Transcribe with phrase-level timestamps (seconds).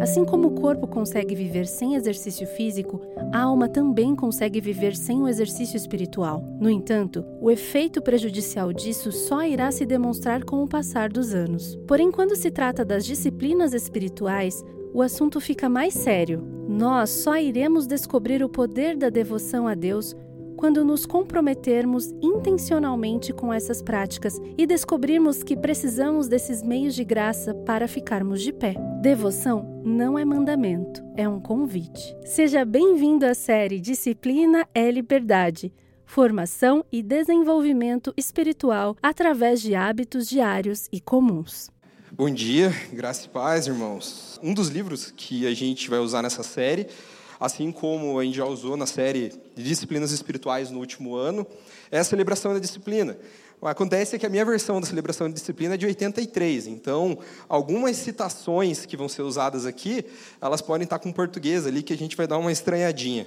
[0.00, 5.20] Assim como o corpo consegue viver sem exercício físico, a alma também consegue viver sem
[5.20, 6.42] o exercício espiritual.
[6.58, 11.78] No entanto, o efeito prejudicial disso só irá se demonstrar com o passar dos anos.
[11.86, 14.64] Porém, quando se trata das disciplinas espirituais,
[14.94, 16.42] o assunto fica mais sério.
[16.66, 20.16] Nós só iremos descobrir o poder da devoção a Deus
[20.60, 27.54] quando nos comprometermos intencionalmente com essas práticas e descobrirmos que precisamos desses meios de graça
[27.54, 28.74] para ficarmos de pé.
[29.00, 32.14] Devoção não é mandamento, é um convite.
[32.26, 35.72] Seja bem-vindo à série Disciplina é Liberdade.
[36.04, 41.70] Formação e desenvolvimento espiritual através de hábitos diários e comuns.
[42.12, 44.38] Bom dia, graça e paz, irmãos.
[44.42, 46.86] Um dos livros que a gente vai usar nessa série
[47.40, 51.46] assim como a gente já usou na série de disciplinas espirituais no último ano,
[51.90, 53.16] é a celebração da disciplina.
[53.62, 58.86] Acontece que a minha versão da celebração de disciplina é de 83, então algumas citações
[58.86, 60.04] que vão ser usadas aqui,
[60.40, 63.26] elas podem estar com português ali que a gente vai dar uma estranhadinha.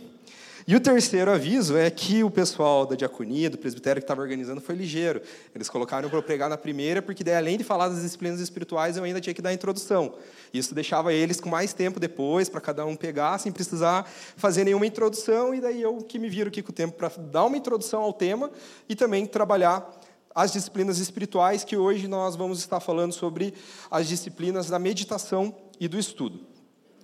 [0.65, 4.61] E o terceiro aviso é que o pessoal da diaconia, do presbitério que estava organizando,
[4.61, 5.21] foi ligeiro.
[5.53, 8.95] Eles colocaram para eu pregar na primeira, porque daí, além de falar das disciplinas espirituais,
[8.95, 10.15] eu ainda tinha que dar a introdução.
[10.53, 14.85] Isso deixava eles com mais tempo depois, para cada um pegar, sem precisar fazer nenhuma
[14.85, 18.01] introdução, e daí eu que me viro aqui com o tempo para dar uma introdução
[18.01, 18.49] ao tema
[18.87, 19.99] e também trabalhar
[20.33, 23.53] as disciplinas espirituais, que hoje nós vamos estar falando sobre
[23.91, 26.39] as disciplinas da meditação e do estudo.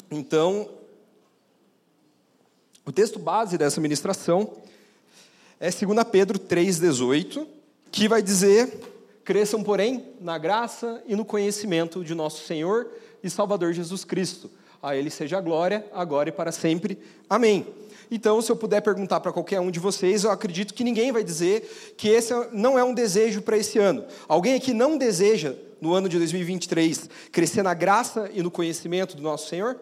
[0.09, 0.78] Então,
[2.89, 4.51] o texto base dessa ministração
[5.59, 7.45] é 2 Pedro 3,18,
[7.91, 8.79] que vai dizer:
[9.23, 12.87] Cresçam, porém, na graça e no conhecimento de nosso Senhor
[13.23, 14.49] e Salvador Jesus Cristo.
[14.81, 16.97] A Ele seja a glória, agora e para sempre.
[17.29, 17.67] Amém.
[18.09, 21.23] Então, se eu puder perguntar para qualquer um de vocês, eu acredito que ninguém vai
[21.23, 24.03] dizer que esse não é um desejo para esse ano.
[24.27, 29.21] Alguém aqui não deseja, no ano de 2023, crescer na graça e no conhecimento do
[29.21, 29.79] nosso Senhor?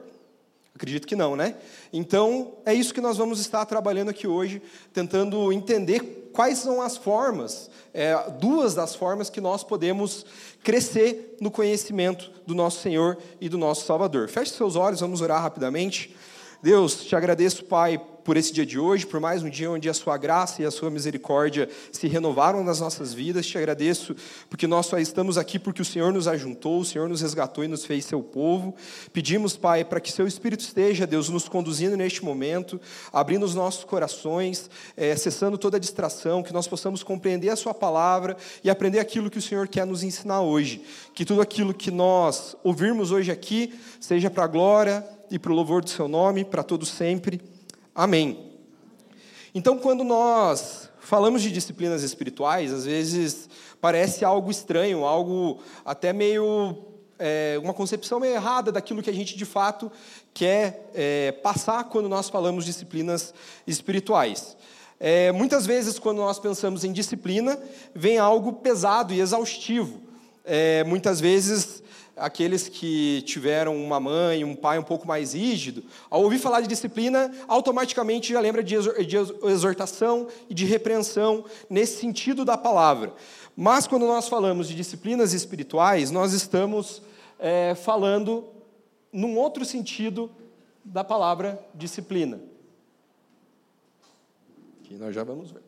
[0.77, 1.55] Acredito que não, né?
[1.91, 4.61] Então, é isso que nós vamos estar trabalhando aqui hoje,
[4.93, 10.23] tentando entender quais são as formas, é, duas das formas que nós podemos
[10.63, 14.29] crescer no conhecimento do nosso Senhor e do nosso Salvador.
[14.29, 16.15] Feche seus olhos, vamos orar rapidamente.
[16.61, 19.93] Deus, te agradeço, Pai, por esse dia de hoje, por mais um dia onde a
[19.93, 23.47] sua graça e a sua misericórdia se renovaram nas nossas vidas.
[23.47, 24.13] Te agradeço
[24.49, 27.69] porque nós só estamos aqui porque o Senhor nos ajuntou, o Senhor nos resgatou e
[27.69, 28.75] nos fez seu povo.
[29.13, 32.81] Pedimos, Pai, para que seu Espírito esteja, Deus, nos conduzindo neste momento,
[33.13, 38.35] abrindo os nossos corações, é, cessando toda distração, que nós possamos compreender a sua palavra
[38.61, 40.83] e aprender aquilo que o Senhor quer nos ensinar hoje.
[41.13, 45.01] Que tudo aquilo que nós ouvirmos hoje aqui seja para a glória
[45.31, 47.55] e para o louvor do seu nome, para todos sempre.
[47.97, 48.53] Amém.
[49.55, 53.49] Então, quando nós falamos de disciplinas espirituais, às vezes
[53.81, 56.77] parece algo estranho, algo até meio.
[57.17, 59.91] É, uma concepção meio errada daquilo que a gente de fato
[60.31, 63.33] quer é, passar quando nós falamos disciplinas
[63.65, 64.55] espirituais.
[64.99, 67.59] É, muitas vezes, quando nós pensamos em disciplina,
[67.95, 70.03] vem algo pesado e exaustivo.
[70.45, 71.81] É, muitas vezes
[72.17, 76.67] aqueles que tiveram uma mãe, um pai um pouco mais rígido, ao ouvir falar de
[76.67, 78.75] disciplina, automaticamente já lembra de
[79.43, 83.13] exortação e de repreensão nesse sentido da palavra.
[83.55, 87.01] Mas quando nós falamos de disciplinas espirituais, nós estamos
[87.39, 88.45] é, falando
[89.11, 90.29] num outro sentido
[90.83, 92.39] da palavra disciplina.
[94.83, 95.66] Que nós já vamos ver.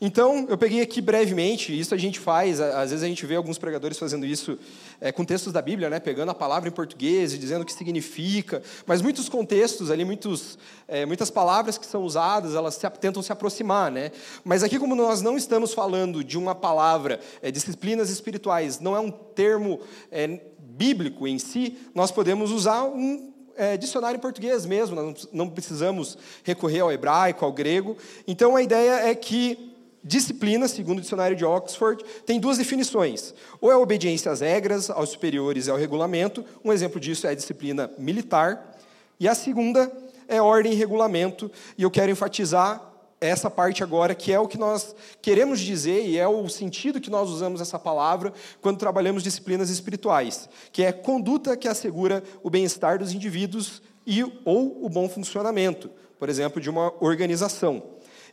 [0.00, 3.56] Então, eu peguei aqui brevemente, isso a gente faz, às vezes a gente vê alguns
[3.58, 4.58] pregadores fazendo isso
[5.00, 7.72] é, com textos da Bíblia, né, pegando a palavra em português e dizendo o que
[7.72, 13.22] significa, mas muitos contextos ali, muitos, é, muitas palavras que são usadas, elas se, tentam
[13.22, 13.90] se aproximar.
[13.90, 14.12] Né?
[14.44, 19.00] Mas aqui, como nós não estamos falando de uma palavra, é, disciplinas espirituais, não é
[19.00, 19.80] um termo
[20.10, 25.48] é, bíblico em si, nós podemos usar um é, dicionário em português mesmo, nós não
[25.48, 27.96] precisamos recorrer ao hebraico, ao grego.
[28.26, 29.74] Então a ideia é que
[30.06, 33.34] Disciplina, segundo o dicionário de Oxford, tem duas definições.
[33.60, 36.44] Ou é obediência às regras, aos superiores e ao regulamento.
[36.64, 38.78] Um exemplo disso é a disciplina militar.
[39.18, 39.90] E a segunda
[40.28, 41.50] é ordem e regulamento.
[41.76, 42.80] E eu quero enfatizar
[43.20, 47.10] essa parte agora, que é o que nós queremos dizer e é o sentido que
[47.10, 53.00] nós usamos essa palavra quando trabalhamos disciplinas espirituais, que é conduta que assegura o bem-estar
[53.00, 57.82] dos indivíduos e ou o bom funcionamento, por exemplo, de uma organização.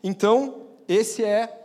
[0.03, 1.61] Então, esse é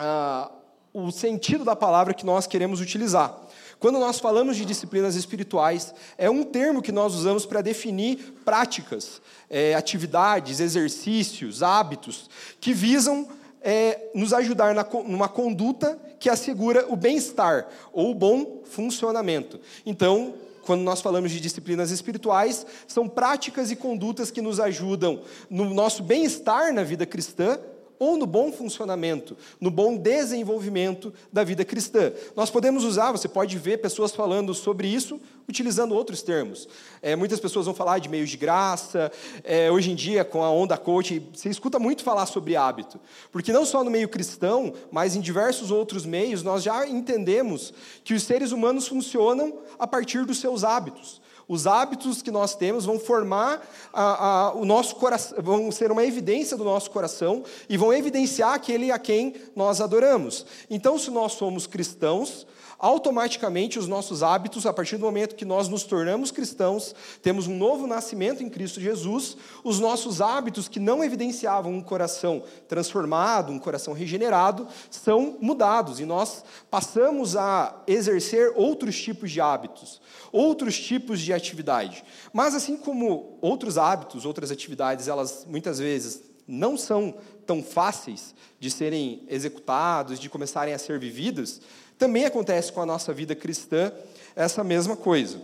[0.00, 0.50] ah,
[0.94, 3.38] o sentido da palavra que nós queremos utilizar.
[3.78, 9.20] Quando nós falamos de disciplinas espirituais, é um termo que nós usamos para definir práticas,
[9.48, 12.28] é, atividades, exercícios, hábitos
[12.60, 13.28] que visam
[13.62, 19.60] é, nos ajudar na, numa conduta que assegura o bem-estar ou o bom funcionamento.
[19.84, 25.72] Então, quando nós falamos de disciplinas espirituais, são práticas e condutas que nos ajudam no
[25.74, 27.58] nosso bem-estar na vida cristã
[28.00, 32.10] ou no bom funcionamento, no bom desenvolvimento da vida cristã.
[32.34, 35.20] Nós podemos usar, você pode ver pessoas falando sobre isso
[35.50, 36.68] utilizando outros termos.
[37.02, 39.12] É, muitas pessoas vão falar de meios de graça.
[39.44, 42.98] É, hoje em dia, com a onda coach, você escuta muito falar sobre hábito.
[43.30, 48.14] Porque não só no meio cristão, mas em diversos outros meios, nós já entendemos que
[48.14, 51.20] os seres humanos funcionam a partir dos seus hábitos.
[51.50, 53.60] Os hábitos que nós temos vão formar
[53.92, 58.54] a, a, o nosso coração, vão ser uma evidência do nosso coração e vão evidenciar
[58.54, 60.46] aquele a quem nós adoramos.
[60.70, 62.46] Então, se nós somos cristãos,
[62.80, 67.54] automaticamente os nossos hábitos, a partir do momento que nós nos tornamos cristãos, temos um
[67.54, 73.58] novo nascimento em Cristo Jesus, os nossos hábitos que não evidenciavam um coração transformado, um
[73.58, 80.00] coração regenerado, são mudados e nós passamos a exercer outros tipos de hábitos,
[80.32, 82.04] outros tipos de atividade.
[82.32, 87.14] Mas assim como outros hábitos, outras atividades, elas muitas vezes não são
[87.46, 91.60] tão fáceis de serem executados, de começarem a ser vividos,
[91.98, 93.92] também acontece com a nossa vida cristã
[94.34, 95.40] essa mesma coisa.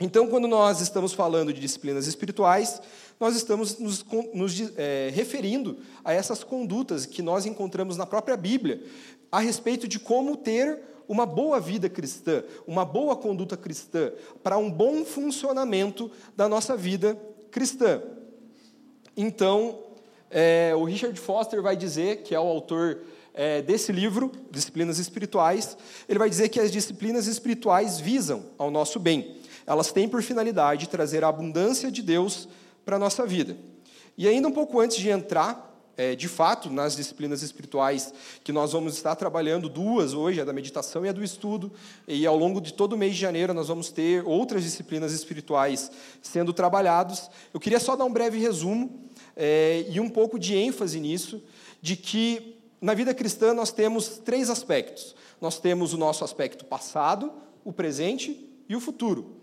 [0.00, 2.80] Então, quando nós estamos falando de disciplinas espirituais,
[3.18, 8.80] nós estamos nos, nos é, referindo a essas condutas que nós encontramos na própria Bíblia,
[9.30, 14.12] a respeito de como ter uma boa vida cristã, uma boa conduta cristã,
[14.42, 17.18] para um bom funcionamento da nossa vida
[17.50, 18.02] cristã.
[19.16, 19.80] Então,
[20.30, 23.00] é, o Richard Foster vai dizer, que é o autor
[23.32, 25.76] é, desse livro, Disciplinas Espirituais,
[26.08, 29.36] ele vai dizer que as disciplinas espirituais visam ao nosso bem.
[29.66, 32.48] Elas têm por finalidade trazer a abundância de Deus
[32.84, 33.56] para a nossa vida.
[34.16, 38.72] E ainda um pouco antes de entrar, é, de fato, nas disciplinas espirituais que nós
[38.72, 41.70] vamos estar trabalhando, duas hoje, a da meditação e a do estudo,
[42.06, 45.90] e ao longo de todo o mês de janeiro nós vamos ter outras disciplinas espirituais
[46.22, 47.28] sendo trabalhados.
[47.52, 49.02] Eu queria só dar um breve resumo
[49.36, 51.42] é, e um pouco de ênfase nisso,
[51.82, 55.14] de que na vida cristã, nós temos três aspectos.
[55.40, 57.32] Nós temos o nosso aspecto passado,
[57.64, 59.37] o presente e o futuro.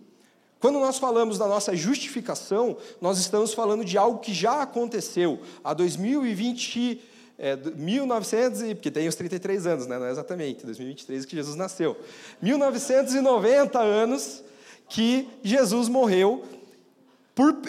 [0.59, 5.73] Quando nós falamos da nossa justificação, nós estamos falando de algo que já aconteceu há
[5.73, 7.01] 2020,
[7.37, 9.99] é, 1900, porque tem os 33 anos, né?
[9.99, 11.97] não é exatamente, 2023 que Jesus nasceu.
[12.41, 14.43] 1990 anos
[14.87, 16.43] que Jesus morreu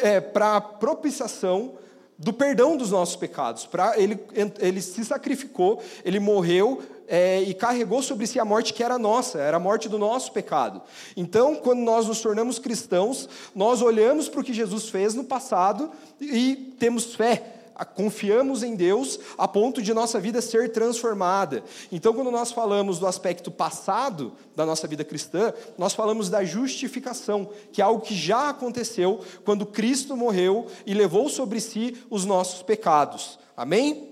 [0.02, 1.74] é, para propiciação
[2.18, 3.66] do perdão dos nossos pecados.
[3.66, 4.18] Para ele,
[4.58, 9.38] ele se sacrificou, ele morreu é, e carregou sobre si a morte que era nossa,
[9.38, 10.82] era a morte do nosso pecado.
[11.16, 15.90] Então, quando nós nos tornamos cristãos, nós olhamos para o que Jesus fez no passado
[16.20, 17.52] e temos fé
[17.84, 21.62] confiamos em Deus a ponto de nossa vida ser transformada.
[21.92, 27.50] Então, quando nós falamos do aspecto passado da nossa vida cristã, nós falamos da justificação,
[27.72, 32.62] que é algo que já aconteceu quando Cristo morreu e levou sobre si os nossos
[32.62, 33.38] pecados.
[33.54, 34.05] Amém?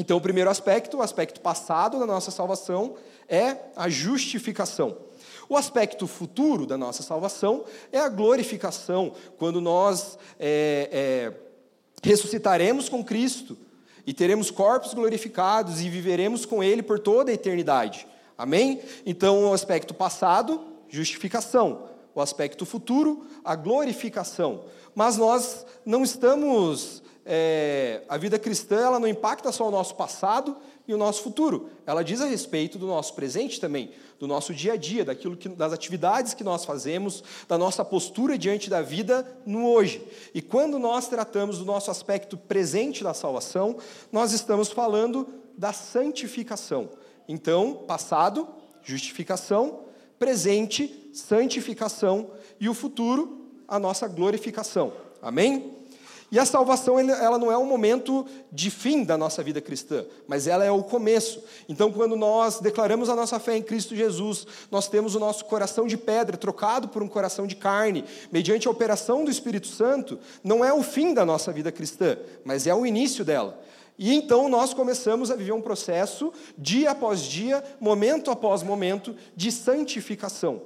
[0.00, 2.94] Então, o primeiro aspecto, o aspecto passado da nossa salvação,
[3.28, 4.96] é a justificação.
[5.48, 11.32] O aspecto futuro da nossa salvação é a glorificação, quando nós é, é,
[12.00, 13.58] ressuscitaremos com Cristo
[14.06, 18.06] e teremos corpos glorificados e viveremos com Ele por toda a eternidade.
[18.38, 18.80] Amém?
[19.04, 21.88] Então, o aspecto passado, justificação.
[22.14, 24.64] O aspecto futuro, a glorificação.
[24.94, 27.02] Mas nós não estamos.
[27.30, 30.56] É, a vida cristã ela não impacta só o nosso passado
[30.86, 31.68] e o nosso futuro.
[31.86, 35.46] Ela diz a respeito do nosso presente também, do nosso dia a dia, daquilo que,
[35.46, 40.02] das atividades que nós fazemos, da nossa postura diante da vida no hoje.
[40.32, 43.76] E quando nós tratamos do nosso aspecto presente da salvação,
[44.10, 46.88] nós estamos falando da santificação.
[47.28, 48.48] Então, passado,
[48.82, 49.80] justificação,
[50.18, 54.94] presente, santificação e o futuro, a nossa glorificação.
[55.20, 55.76] Amém?
[56.30, 60.46] E a salvação ela não é um momento de fim da nossa vida cristã, mas
[60.46, 61.42] ela é o começo.
[61.68, 65.86] Então, quando nós declaramos a nossa fé em Cristo Jesus, nós temos o nosso coração
[65.86, 70.62] de pedra trocado por um coração de carne, mediante a operação do Espírito Santo, não
[70.62, 73.58] é o fim da nossa vida cristã, mas é o início dela.
[73.98, 79.50] E então nós começamos a viver um processo, dia após dia, momento após momento, de
[79.50, 80.62] santificação.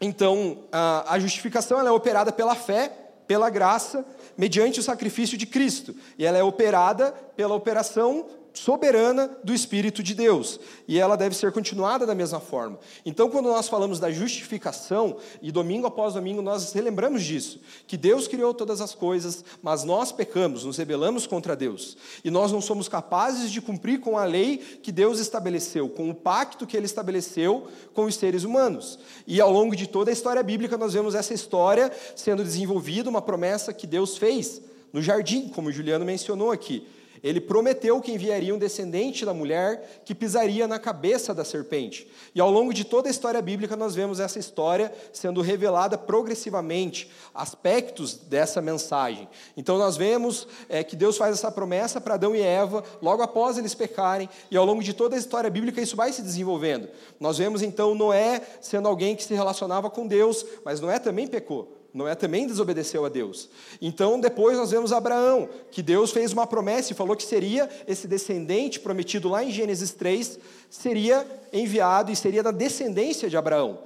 [0.00, 2.90] Então, a justificação é operada pela fé,
[3.26, 4.04] pela graça,
[4.40, 5.94] mediante o sacrifício de Cristo.
[6.18, 8.26] E ela é operada pela operação
[8.60, 12.78] soberana do Espírito de Deus, e ela deve ser continuada da mesma forma.
[13.06, 18.28] Então, quando nós falamos da justificação, e domingo após domingo nós relembramos disso, que Deus
[18.28, 22.86] criou todas as coisas, mas nós pecamos, nos rebelamos contra Deus, e nós não somos
[22.86, 27.66] capazes de cumprir com a lei que Deus estabeleceu, com o pacto que ele estabeleceu
[27.94, 28.98] com os seres humanos.
[29.26, 33.22] E ao longo de toda a história bíblica nós vemos essa história sendo desenvolvida, uma
[33.22, 34.60] promessa que Deus fez
[34.92, 36.86] no jardim, como o Juliano mencionou aqui.
[37.22, 42.10] Ele prometeu que enviaria um descendente da mulher que pisaria na cabeça da serpente.
[42.34, 47.10] E ao longo de toda a história bíblica, nós vemos essa história sendo revelada progressivamente,
[47.34, 49.28] aspectos dessa mensagem.
[49.56, 53.58] Então, nós vemos é, que Deus faz essa promessa para Adão e Eva, logo após
[53.58, 56.88] eles pecarem, e ao longo de toda a história bíblica, isso vai se desenvolvendo.
[57.18, 61.79] Nós vemos então Noé sendo alguém que se relacionava com Deus, mas Noé também pecou.
[61.92, 63.48] Noé também desobedeceu a Deus.
[63.80, 68.06] Então, depois nós vemos Abraão, que Deus fez uma promessa e falou que seria esse
[68.06, 73.80] descendente prometido lá em Gênesis 3, seria enviado e seria da descendência de Abraão.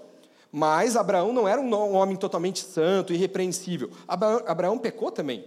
[0.53, 3.91] Mas Abraão não era um homem totalmente santo, irrepreensível.
[4.07, 5.45] Abraão, pecou também.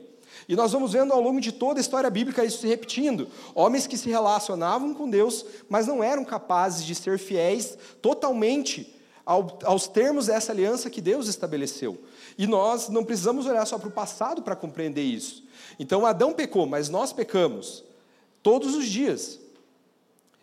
[0.50, 3.28] E nós vamos vendo ao longo de toda a história bíblica isso se repetindo.
[3.56, 8.96] Homens que se relacionavam com Deus, mas não eram capazes de ser fiéis totalmente
[9.26, 11.98] aos termos dessa aliança que Deus estabeleceu.
[12.38, 15.44] E nós não precisamos olhar só para o passado para compreender isso.
[15.80, 17.84] Então Adão pecou, mas nós pecamos
[18.44, 19.40] todos os dias.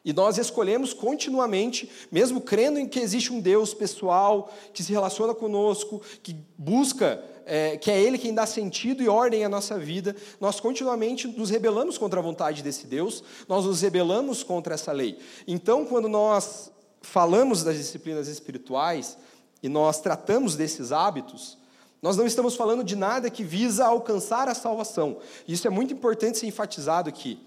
[0.05, 5.35] E nós escolhemos continuamente, mesmo crendo em que existe um Deus pessoal, que se relaciona
[5.35, 10.15] conosco, que busca, é, que é Ele quem dá sentido e ordem à nossa vida,
[10.39, 15.19] nós continuamente nos rebelamos contra a vontade desse Deus, nós nos rebelamos contra essa lei.
[15.49, 16.71] Então, quando nós
[17.01, 19.17] falamos das disciplinas espirituais
[19.63, 21.57] e nós tratamos desses hábitos,
[22.05, 25.17] nós não estamos falando de nada que visa alcançar a salvação.
[25.49, 27.41] Isso é muito importante ser enfatizado aqui.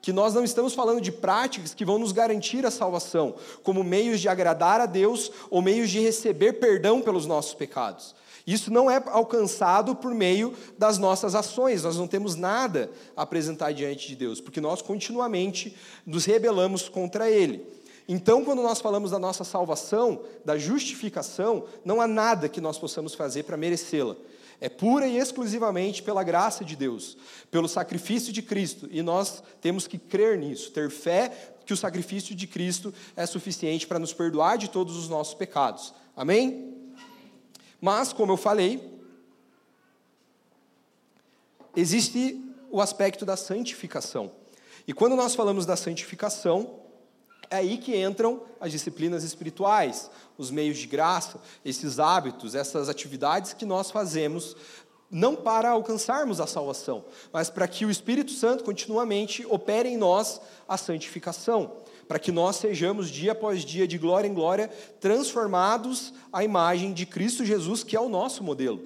[0.00, 3.34] Que nós não estamos falando de práticas que vão nos garantir a salvação,
[3.64, 8.14] como meios de agradar a Deus ou meios de receber perdão pelos nossos pecados.
[8.46, 13.72] Isso não é alcançado por meio das nossas ações, nós não temos nada a apresentar
[13.72, 17.66] diante de Deus, porque nós continuamente nos rebelamos contra Ele.
[18.08, 23.14] Então, quando nós falamos da nossa salvação, da justificação, não há nada que nós possamos
[23.14, 24.16] fazer para merecê-la.
[24.60, 27.16] É pura e exclusivamente pela graça de Deus,
[27.50, 32.34] pelo sacrifício de Cristo, e nós temos que crer nisso, ter fé que o sacrifício
[32.34, 35.92] de Cristo é suficiente para nos perdoar de todos os nossos pecados.
[36.16, 36.74] Amém?
[37.80, 38.98] Mas, como eu falei,
[41.74, 44.30] existe o aspecto da santificação.
[44.86, 46.85] E quando nós falamos da santificação,
[47.50, 53.52] é aí que entram as disciplinas espirituais, os meios de graça, esses hábitos, essas atividades
[53.52, 54.56] que nós fazemos
[55.10, 60.40] não para alcançarmos a salvação, mas para que o Espírito Santo continuamente opere em nós
[60.68, 61.76] a santificação,
[62.08, 64.68] para que nós sejamos dia após dia, de glória em glória,
[65.00, 68.84] transformados à imagem de Cristo Jesus, que é o nosso modelo.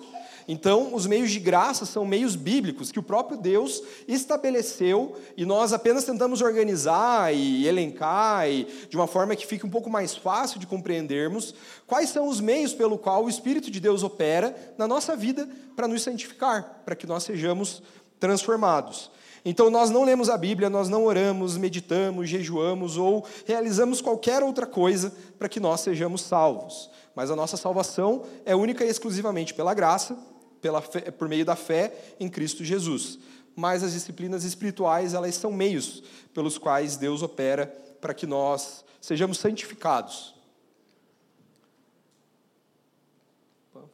[0.52, 5.72] Então, os meios de graça são meios bíblicos que o próprio Deus estabeleceu e nós
[5.72, 10.58] apenas tentamos organizar e elencar e, de uma forma que fique um pouco mais fácil
[10.58, 11.54] de compreendermos
[11.86, 15.86] quais são os meios pelo qual o Espírito de Deus opera na nossa vida para
[15.86, 17.80] nos santificar, para que nós sejamos
[18.18, 19.08] transformados.
[19.44, 24.66] Então, nós não lemos a Bíblia, nós não oramos, meditamos, jejuamos ou realizamos qualquer outra
[24.66, 26.90] coisa para que nós sejamos salvos.
[27.14, 30.18] Mas a nossa salvação é única e exclusivamente pela graça
[30.60, 33.18] pela fé, por meio da fé em Cristo Jesus.
[33.56, 36.02] Mas as disciplinas espirituais, elas são meios
[36.32, 37.66] pelos quais Deus opera
[38.00, 40.34] para que nós sejamos santificados.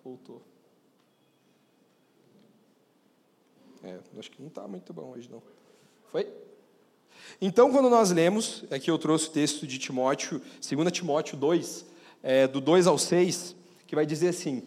[0.04, 0.40] Voltou.
[3.82, 5.42] É, acho que não está muito bom hoje, não.
[6.12, 6.32] Foi?
[7.40, 11.86] Então, quando nós lemos, aqui eu trouxe o texto de Timóteo, 2 Timóteo 2,
[12.22, 13.56] é, do 2 ao 6,
[13.86, 14.62] que vai dizer assim: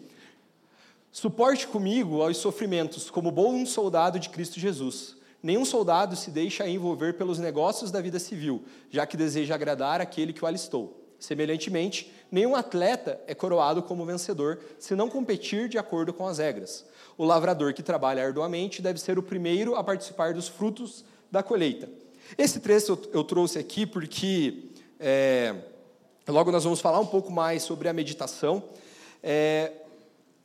[1.12, 5.16] Suporte comigo aos sofrimentos, como bom soldado de Cristo Jesus.
[5.42, 10.32] Nenhum soldado se deixa envolver pelos negócios da vida civil, já que deseja agradar aquele
[10.32, 11.04] que o alistou.
[11.18, 16.86] Semelhantemente, nenhum atleta é coroado como vencedor se não competir de acordo com as regras.
[17.18, 21.88] O lavrador que trabalha arduamente deve ser o primeiro a participar dos frutos da colheita.
[22.38, 25.56] Esse trecho eu, trouxe aqui porque é,
[26.28, 28.62] logo nós vamos falar um pouco mais sobre a meditação.
[29.22, 29.72] É,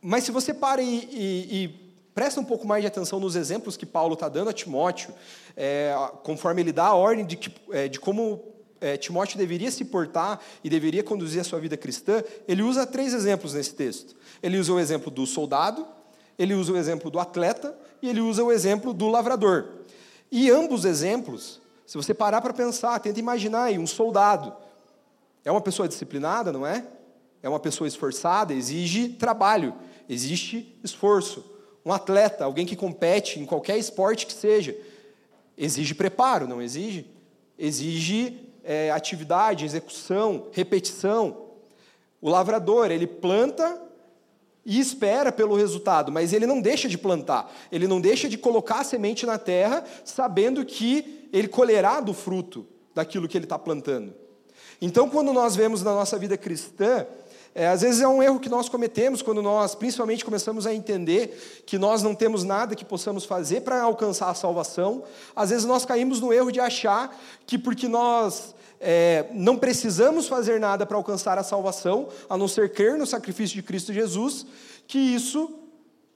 [0.07, 1.67] mas se você para e, e, e
[2.13, 5.12] presta um pouco mais de atenção nos exemplos que Paulo está dando a Timóteo,
[5.57, 8.39] é, conforme ele dá a ordem de, que, é, de como
[8.79, 13.15] é, Timóteo deveria se portar e deveria conduzir a sua vida cristã, ele usa três
[13.15, 14.15] exemplos nesse texto.
[14.43, 15.88] Ele usa o exemplo do soldado,
[16.38, 19.69] ele usa o exemplo do atleta e ele usa o exemplo do lavrador.
[20.31, 24.53] E ambos exemplos Se você parar para pensar, tenta imaginar aí, um soldado.
[25.43, 26.85] É uma pessoa disciplinada, não é?
[27.45, 29.75] É uma pessoa esforçada, exige trabalho,
[30.09, 31.43] existe esforço.
[31.85, 34.75] Um atleta, alguém que compete em qualquer esporte que seja,
[35.57, 37.05] exige preparo, não exige?
[37.57, 41.45] Exige é, atividade, execução, repetição.
[42.19, 43.81] O lavrador, ele planta
[44.65, 48.79] e espera pelo resultado, mas ele não deixa de plantar, ele não deixa de colocar
[48.79, 54.13] a semente na terra, sabendo que ele colherá do fruto daquilo que ele está plantando.
[54.81, 57.05] Então, quando nós vemos na nossa vida cristã,
[57.57, 61.63] é, às vezes é um erro que nós cometemos quando nós, principalmente, começamos a entender
[61.65, 65.05] que nós não temos nada que possamos fazer para alcançar a salvação.
[65.33, 70.59] Às vezes nós caímos no erro de achar que porque nós é, não precisamos fazer
[70.59, 74.45] nada para alcançar a salvação, a não ser crer no sacrifício de Cristo Jesus,
[74.85, 75.50] que isso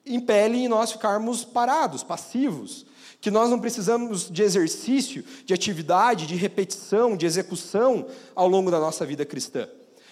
[0.05, 2.85] impele em nós ficarmos parados, passivos,
[3.21, 8.79] que nós não precisamos de exercício, de atividade, de repetição, de execução ao longo da
[8.79, 9.69] nossa vida cristã.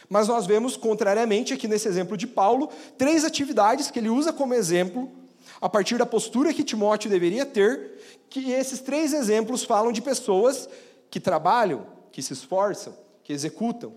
[0.10, 4.54] Mas nós vemos, contrariamente, aqui nesse exemplo de Paulo, três atividades que ele usa como
[4.54, 5.12] exemplo,
[5.60, 10.70] a partir da postura que Timóteo deveria ter, que esses três exemplos falam de pessoas
[11.10, 13.94] que trabalham, que se esforçam, que executam.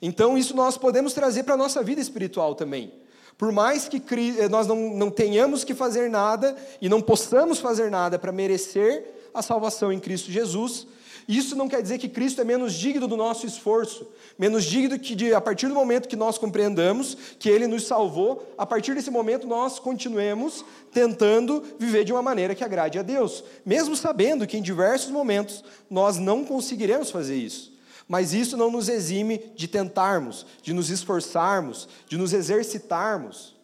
[0.00, 2.92] Então, isso nós podemos trazer para a nossa vida espiritual também.
[3.38, 4.02] Por mais que
[4.38, 9.04] eh, nós não, não tenhamos que fazer nada e não possamos fazer nada para merecer
[9.32, 10.86] a salvação em Cristo Jesus,
[11.28, 14.06] isso não quer dizer que Cristo é menos digno do nosso esforço,
[14.38, 18.52] menos digno que de, a partir do momento que nós compreendamos que Ele nos salvou,
[18.58, 23.44] a partir desse momento nós continuemos tentando viver de uma maneira que agrade a Deus,
[23.64, 27.72] mesmo sabendo que em diversos momentos nós não conseguiremos fazer isso.
[28.08, 33.54] Mas isso não nos exime de tentarmos, de nos esforçarmos, de nos exercitarmos.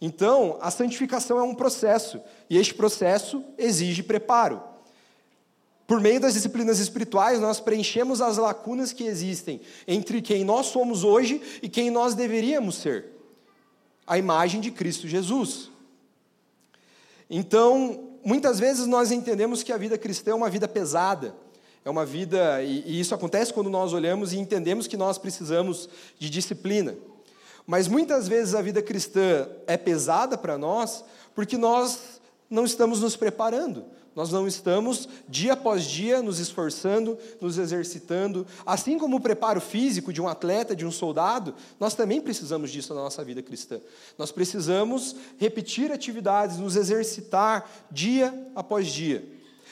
[0.00, 4.62] Então, a santificação é um processo, e este processo exige preparo.
[5.90, 11.02] Por meio das disciplinas espirituais, nós preenchemos as lacunas que existem entre quem nós somos
[11.02, 13.06] hoje e quem nós deveríamos ser
[14.06, 15.68] a imagem de Cristo Jesus.
[17.28, 21.34] Então, muitas vezes nós entendemos que a vida cristã é uma vida pesada,
[21.84, 25.88] é uma vida, e, isso acontece quando nós olhamos e entendemos que nós precisamos
[26.20, 26.94] de disciplina.
[27.66, 31.04] Mas muitas vezes a vida cristã é pesada para nós
[31.34, 37.58] porque nós não estamos nos preparando, nós não estamos, dia após dia, nos esforçando, nos
[37.58, 38.46] exercitando.
[38.66, 42.92] Assim como o preparo físico de um atleta, de um soldado, nós também precisamos disso
[42.92, 43.80] na nossa vida cristã.
[44.18, 49.24] Nós precisamos repetir atividades, nos exercitar dia após dia.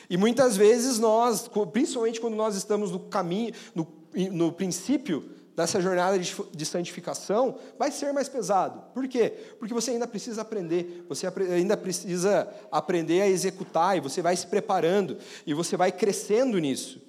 [0.09, 3.87] E muitas vezes nós, principalmente quando nós estamos no caminho, no,
[4.33, 8.81] no princípio dessa jornada de, santificação vai ser mais pesado.
[8.95, 9.33] Por quê?
[9.59, 14.47] Porque você ainda precisa aprender, você ainda precisa aprender a executar, e você vai se
[14.47, 17.03] preparando, e você vai crescendo nisso.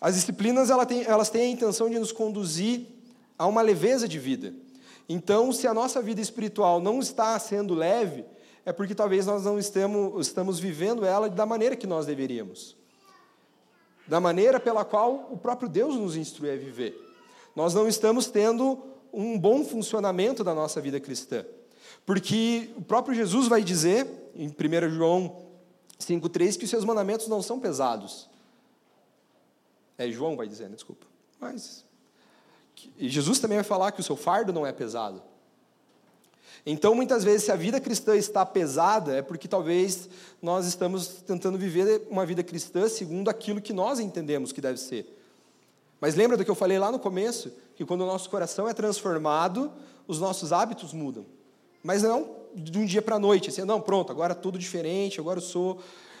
[0.00, 2.86] As disciplinas elas têm, a intenção de nos conduzir
[3.38, 4.54] a uma leveza de vida.
[5.06, 8.24] Então, se a nossa vida espiritual não está sendo leve,
[8.64, 12.74] é porque talvez nós não estemos, estamos vivendo ela da maneira que nós deveríamos.
[14.06, 17.11] Da maneira pela qual o próprio Deus nos instrui a viver
[17.54, 18.78] nós não estamos tendo
[19.12, 21.44] um bom funcionamento da nossa vida cristã.
[22.06, 25.46] Porque o próprio Jesus vai dizer, em 1 João
[26.00, 28.28] 5,3, que os seus mandamentos não são pesados.
[29.98, 30.74] É João vai dizer, né?
[30.74, 31.06] desculpa.
[31.38, 31.84] Mas.
[32.96, 35.22] E Jesus também vai falar que o seu fardo não é pesado.
[36.64, 40.08] Então, muitas vezes, se a vida cristã está pesada, é porque talvez
[40.40, 45.21] nós estamos tentando viver uma vida cristã segundo aquilo que nós entendemos que deve ser.
[46.02, 47.52] Mas lembra do que eu falei lá no começo?
[47.76, 49.70] Que quando o nosso coração é transformado,
[50.08, 51.24] os nossos hábitos mudam.
[51.80, 55.38] Mas não de um dia para a noite, assim, não, pronto, agora tudo diferente, agora
[55.38, 55.78] eu sou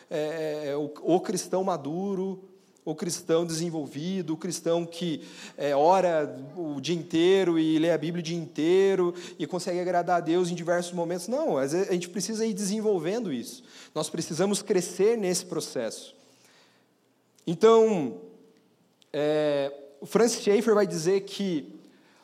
[0.08, 2.44] é, é, o, o, cristão maduro,
[2.84, 5.24] o cristão desenvolvido, o cristão que
[5.58, 10.18] é, ora o dia inteiro e lê a Bíblia o dia inteiro e consegue agradar
[10.18, 11.26] a Deus em diversos momentos.
[11.26, 13.64] Não, a gente precisa ir desenvolvendo isso.
[13.92, 16.14] Nós precisamos crescer nesse processo.
[17.44, 18.30] Então,
[19.12, 21.80] é, o Francis Schaeffer vai dizer que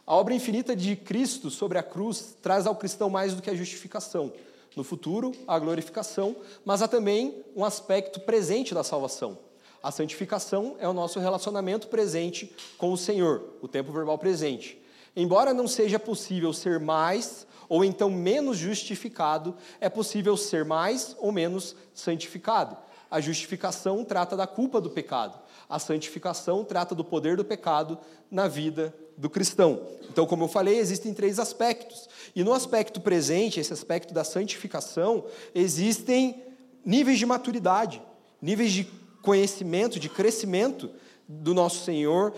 [0.06, 3.54] a obra infinita de Cristo sobre a cruz traz ao cristão mais do que a
[3.54, 4.32] justificação.
[4.74, 9.38] No futuro, a glorificação, mas há também um aspecto presente da salvação.
[9.82, 14.80] A santificação é o nosso relacionamento presente com o Senhor, o tempo verbal presente.
[15.14, 21.30] Embora não seja possível ser mais ou então menos justificado, é possível ser mais ou
[21.30, 22.76] menos santificado.
[23.10, 25.38] A justificação trata da culpa do pecado.
[25.68, 27.98] A santificação trata do poder do pecado
[28.30, 29.82] na vida do cristão.
[30.08, 32.08] Então, como eu falei, existem três aspectos.
[32.34, 36.42] E no aspecto presente, esse aspecto da santificação, existem
[36.84, 38.00] níveis de maturidade,
[38.40, 38.88] níveis de
[39.20, 40.88] conhecimento, de crescimento
[41.28, 42.32] do nosso Senhor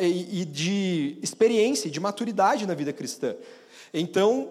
[0.00, 3.36] e de experiência, de maturidade na vida cristã.
[3.92, 4.50] Então,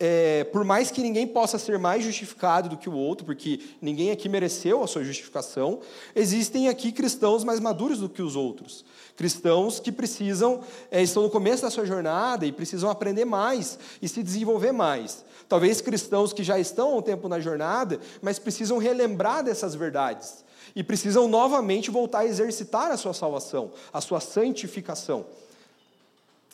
[0.00, 4.10] é, por mais que ninguém possa ser mais justificado do que o outro, porque ninguém
[4.10, 5.80] aqui mereceu a sua justificação,
[6.14, 8.84] existem aqui cristãos mais maduros do que os outros.
[9.16, 14.08] Cristãos que precisam, é, estão no começo da sua jornada e precisam aprender mais e
[14.08, 15.24] se desenvolver mais.
[15.48, 20.44] Talvez cristãos que já estão há um tempo na jornada, mas precisam relembrar dessas verdades
[20.76, 25.26] e precisam novamente voltar a exercitar a sua salvação, a sua santificação.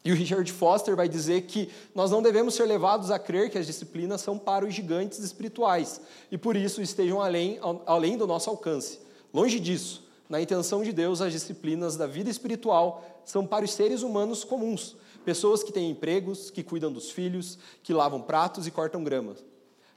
[0.04, 3.56] E o Richard Foster vai dizer que nós não devemos ser levados a crer que
[3.56, 8.50] as disciplinas são para os gigantes espirituais e por isso estejam além, além do nosso
[8.50, 9.00] alcance.
[9.32, 14.02] Longe disso, na intenção de Deus, as disciplinas da vida espiritual são para os seres
[14.02, 19.02] humanos comuns, pessoas que têm empregos, que cuidam dos filhos, que lavam pratos e cortam
[19.02, 19.34] grama.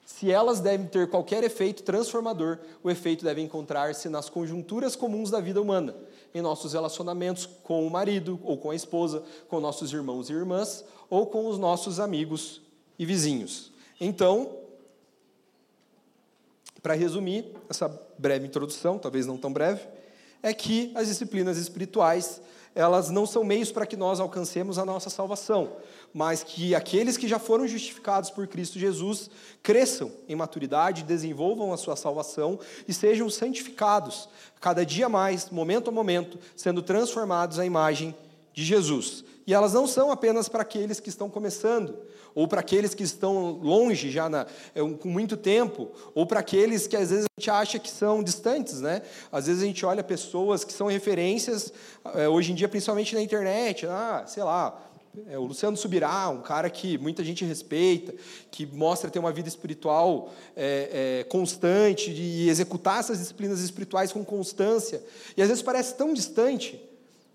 [0.05, 5.41] Se elas devem ter qualquer efeito transformador, o efeito deve encontrar-se nas conjunturas comuns da
[5.41, 5.93] vida humana,
[6.33, 10.83] em nossos relacionamentos com o marido ou com a esposa, com nossos irmãos e irmãs,
[11.09, 12.61] ou com os nossos amigos
[12.97, 13.71] e vizinhos.
[13.99, 14.57] Então,
[16.81, 17.87] para resumir essa
[18.17, 19.87] breve introdução, talvez não tão breve,
[20.41, 22.41] é que as disciplinas espirituais
[22.77, 25.77] elas não são meios para que nós alcancemos a nossa salvação,
[26.13, 29.29] mas que aqueles que já foram justificados por Cristo Jesus
[29.61, 34.27] cresçam em maturidade, desenvolvam a sua salvação e sejam santificados
[34.59, 38.15] cada dia mais, momento a momento, sendo transformados à imagem
[38.53, 39.23] de Jesus.
[39.45, 41.97] E elas não são apenas para aqueles que estão começando,
[42.35, 46.85] ou para aqueles que estão longe já na, é, com muito tempo, ou para aqueles
[46.85, 49.01] que às vezes a gente acha que são distantes, né?
[49.31, 51.71] Às vezes a gente olha pessoas que são referências,
[52.13, 54.79] é, hoje em dia, principalmente na internet, ah, sei lá,
[55.30, 58.13] é, o Luciano Subirá, um cara que muita gente respeita,
[58.51, 64.23] que mostra ter uma vida espiritual é, é, constante e executar essas disciplinas espirituais com
[64.23, 65.01] constância.
[65.36, 66.80] E às vezes parece tão distante,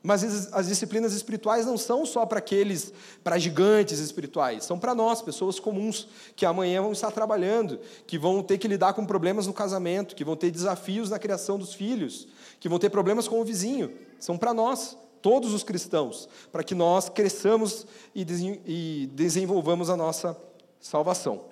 [0.02, 2.92] mas as disciplinas espirituais não são só para aqueles,
[3.22, 8.42] para gigantes espirituais, são para nós, pessoas comuns, que amanhã vão estar trabalhando, que vão
[8.42, 12.26] ter que lidar com problemas no casamento, que vão ter desafios na criação dos filhos,
[12.58, 13.92] que vão ter problemas com o vizinho.
[14.18, 20.36] São para nós, todos os cristãos, para que nós cresçamos e desenvolvamos a nossa
[20.80, 21.44] salvação.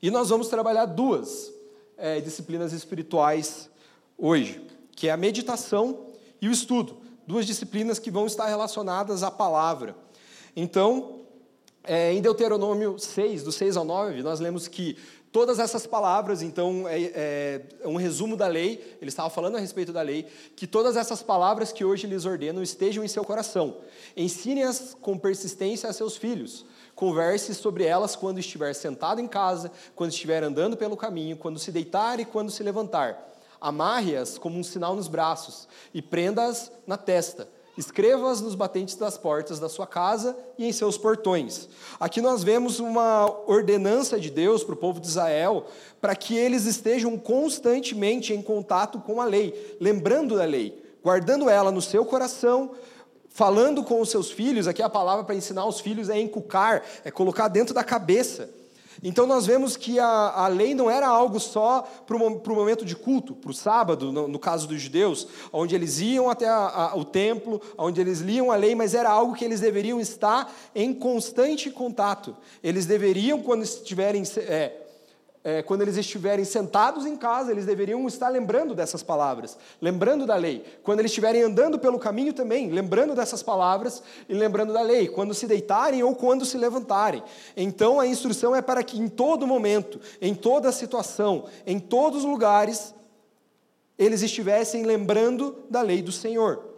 [0.00, 1.52] E nós vamos trabalhar duas
[1.96, 3.70] é, disciplinas espirituais
[4.18, 6.06] hoje, que é a meditação
[6.40, 9.96] e o estudo duas disciplinas que vão estar relacionadas à palavra.
[10.54, 11.20] Então,
[11.84, 14.96] é, em Deuteronômio 6, do 6 ao 9, nós lemos que
[15.32, 19.92] todas essas palavras, então, é, é, um resumo da lei, ele estava falando a respeito
[19.92, 23.78] da lei, que todas essas palavras que hoje lhes ordeno estejam em seu coração.
[24.16, 26.66] Ensine-as com persistência a seus filhos.
[26.94, 31.72] Converse sobre elas quando estiver sentado em casa, quando estiver andando pelo caminho, quando se
[31.72, 37.48] deitar e quando se levantar Amarre-as como um sinal nos braços e prenda-as na testa.
[37.76, 41.70] Escreva-as nos batentes das portas da sua casa e em seus portões.
[41.98, 45.64] Aqui nós vemos uma ordenança de Deus para o povo de Israel,
[45.98, 51.70] para que eles estejam constantemente em contato com a lei, lembrando da lei, guardando ela
[51.70, 52.72] no seu coração,
[53.30, 54.68] falando com os seus filhos.
[54.68, 58.50] Aqui a palavra para ensinar os filhos é encucar, é colocar dentro da cabeça.
[59.02, 62.96] Então nós vemos que a, a lei não era algo só para o momento de
[62.96, 66.96] culto, para o sábado, no, no, caso dos judeus, onde eles iam até a, a,
[66.96, 70.92] o templo, onde eles liam a lei, mas era algo que eles deveriam estar em
[70.92, 72.36] constante contato.
[72.62, 74.81] Eles deveriam, quando estiverem é,
[75.44, 80.36] é, quando eles estiverem sentados em casa, eles deveriam estar lembrando dessas palavras, lembrando da
[80.36, 80.64] lei.
[80.84, 85.08] Quando eles estiverem andando pelo caminho também, lembrando dessas palavras e lembrando da lei.
[85.08, 87.24] Quando se deitarem ou quando se levantarem.
[87.56, 92.24] Então a instrução é para que em todo momento, em toda situação, em todos os
[92.24, 92.94] lugares,
[93.98, 96.71] eles estivessem lembrando da lei do Senhor.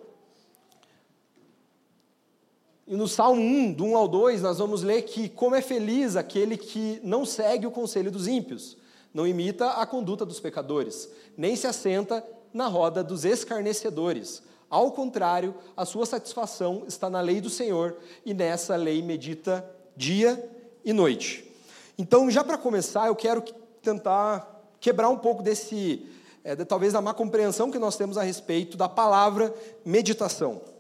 [2.87, 6.17] E no Salmo 1, do 1 ao 2, nós vamos ler que como é feliz
[6.17, 8.77] aquele que não segue o conselho dos ímpios,
[9.13, 14.43] não imita a conduta dos pecadores, nem se assenta na roda dos escarnecedores.
[14.69, 19.65] Ao contrário, a sua satisfação está na lei do Senhor, e nessa lei medita
[19.97, 20.51] dia
[20.85, 21.51] e noite.
[21.97, 23.43] Então, já para começar, eu quero
[23.81, 26.07] tentar quebrar um pouco desse,
[26.43, 29.55] é, talvez, da má compreensão que nós temos a respeito da palavra
[29.87, 30.74] meditação.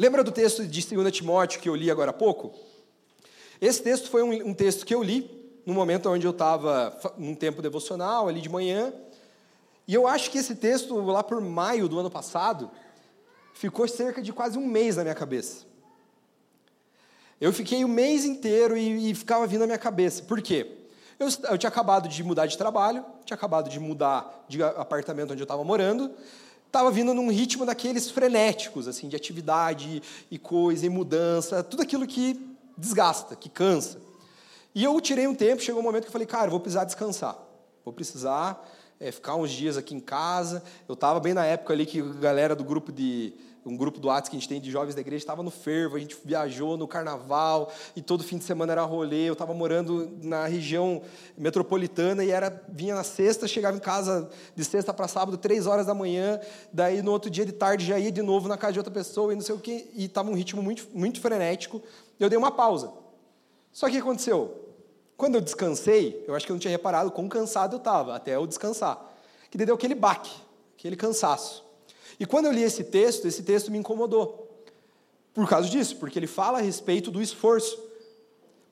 [0.00, 2.54] Lembra do texto de 2 Timóteo que eu li agora há pouco?
[3.60, 5.30] Esse texto foi um, um texto que eu li
[5.66, 8.94] no momento onde eu estava num tempo devocional, ali de manhã.
[9.86, 12.70] E eu acho que esse texto, lá por maio do ano passado,
[13.52, 15.66] ficou cerca de quase um mês na minha cabeça.
[17.38, 20.22] Eu fiquei o mês inteiro e, e ficava vindo na minha cabeça.
[20.22, 20.78] Por quê?
[21.18, 25.42] Eu, eu tinha acabado de mudar de trabalho, tinha acabado de mudar de apartamento onde
[25.42, 26.10] eu estava morando,
[26.70, 32.06] estava vindo num ritmo daqueles frenéticos, assim, de atividade e coisa, e mudança, tudo aquilo
[32.06, 32.40] que
[32.78, 34.00] desgasta, que cansa.
[34.72, 36.84] E eu tirei um tempo, chegou um momento que eu falei, cara, eu vou precisar
[36.84, 37.36] descansar,
[37.84, 38.64] vou precisar
[39.00, 40.62] é, ficar uns dias aqui em casa.
[40.88, 43.32] Eu estava bem na época ali que a galera do grupo de
[43.64, 45.96] um grupo do WhatsApp que a gente tem de jovens da igreja estava no fervo,
[45.96, 49.28] a gente viajou no carnaval e todo fim de semana era rolê.
[49.28, 51.02] Eu estava morando na região
[51.36, 55.86] metropolitana e era vinha na sexta, chegava em casa de sexta para sábado, três horas
[55.86, 56.40] da manhã,
[56.72, 59.32] daí no outro dia de tarde já ia de novo na casa de outra pessoa
[59.32, 61.82] e não sei o quê, e estava um ritmo muito, muito frenético.
[62.18, 62.92] Eu dei uma pausa.
[63.72, 64.68] Só que o que aconteceu?
[65.16, 68.36] Quando eu descansei, eu acho que eu não tinha reparado quão cansado eu estava, até
[68.36, 68.98] eu descansar.
[69.50, 70.34] Que deu aquele baque,
[70.76, 71.69] aquele cansaço.
[72.20, 74.64] E quando eu li esse texto, esse texto me incomodou.
[75.34, 77.82] Por causa disso, porque ele fala a respeito do esforço.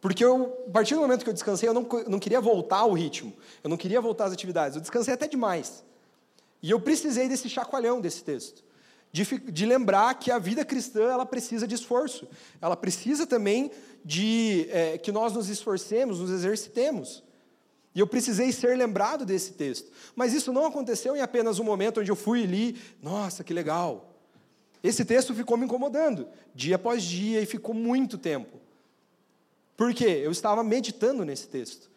[0.00, 2.92] Porque eu, a partir do momento que eu descansei, eu não, não queria voltar ao
[2.92, 3.32] ritmo,
[3.64, 5.82] eu não queria voltar às atividades, eu descansei até demais.
[6.62, 8.62] E eu precisei desse chacoalhão desse texto
[9.12, 12.28] de, de lembrar que a vida cristã ela precisa de esforço,
[12.60, 13.70] ela precisa também
[14.04, 17.22] de é, que nós nos esforcemos, nos exercitemos.
[17.98, 19.90] E eu precisei ser lembrado desse texto.
[20.14, 23.52] Mas isso não aconteceu em apenas um momento onde eu fui e li, nossa, que
[23.52, 24.14] legal.
[24.84, 28.60] Esse texto ficou me incomodando, dia após dia, e ficou muito tempo.
[29.76, 30.20] Por quê?
[30.22, 31.90] Eu estava meditando nesse texto.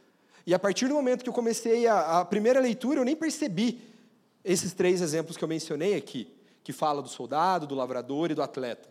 [0.43, 3.79] E a partir do momento que eu comecei a, a primeira leitura, eu nem percebi
[4.43, 6.27] esses três exemplos que eu mencionei aqui
[6.63, 8.89] que fala do soldado, do lavrador e do atleta.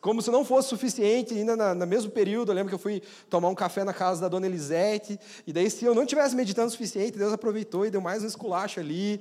[0.00, 3.02] Como se não fosse suficiente, ainda na, no mesmo período, eu lembro que eu fui
[3.30, 6.68] tomar um café na casa da dona Elisete, e daí, se eu não tivesse meditando
[6.68, 9.20] o suficiente, Deus aproveitou e deu mais um esculacho ali.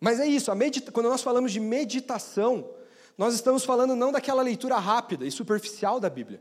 [0.00, 0.92] Mas é isso, medita...
[0.92, 2.68] quando nós falamos de meditação,
[3.16, 6.40] nós estamos falando não daquela leitura rápida e superficial da Bíblia.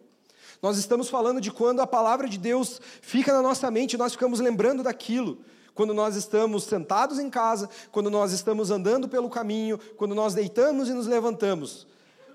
[0.62, 4.14] Nós estamos falando de quando a palavra de Deus fica na nossa mente e nós
[4.14, 5.40] ficamos lembrando daquilo
[5.74, 10.90] quando nós estamos sentados em casa, quando nós estamos andando pelo caminho, quando nós deitamos
[10.90, 11.88] e nos levantamos,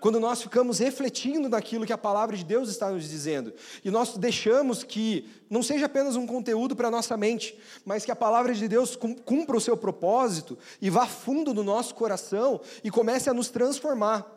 [0.05, 4.19] quando nós ficamos refletindo naquilo que a palavra de Deus está nos dizendo, e nós
[4.19, 8.53] deixamos que não seja apenas um conteúdo para a nossa mente, mas que a palavra
[8.53, 13.33] de Deus cumpra o seu propósito e vá fundo no nosso coração e comece a
[13.33, 14.34] nos transformar.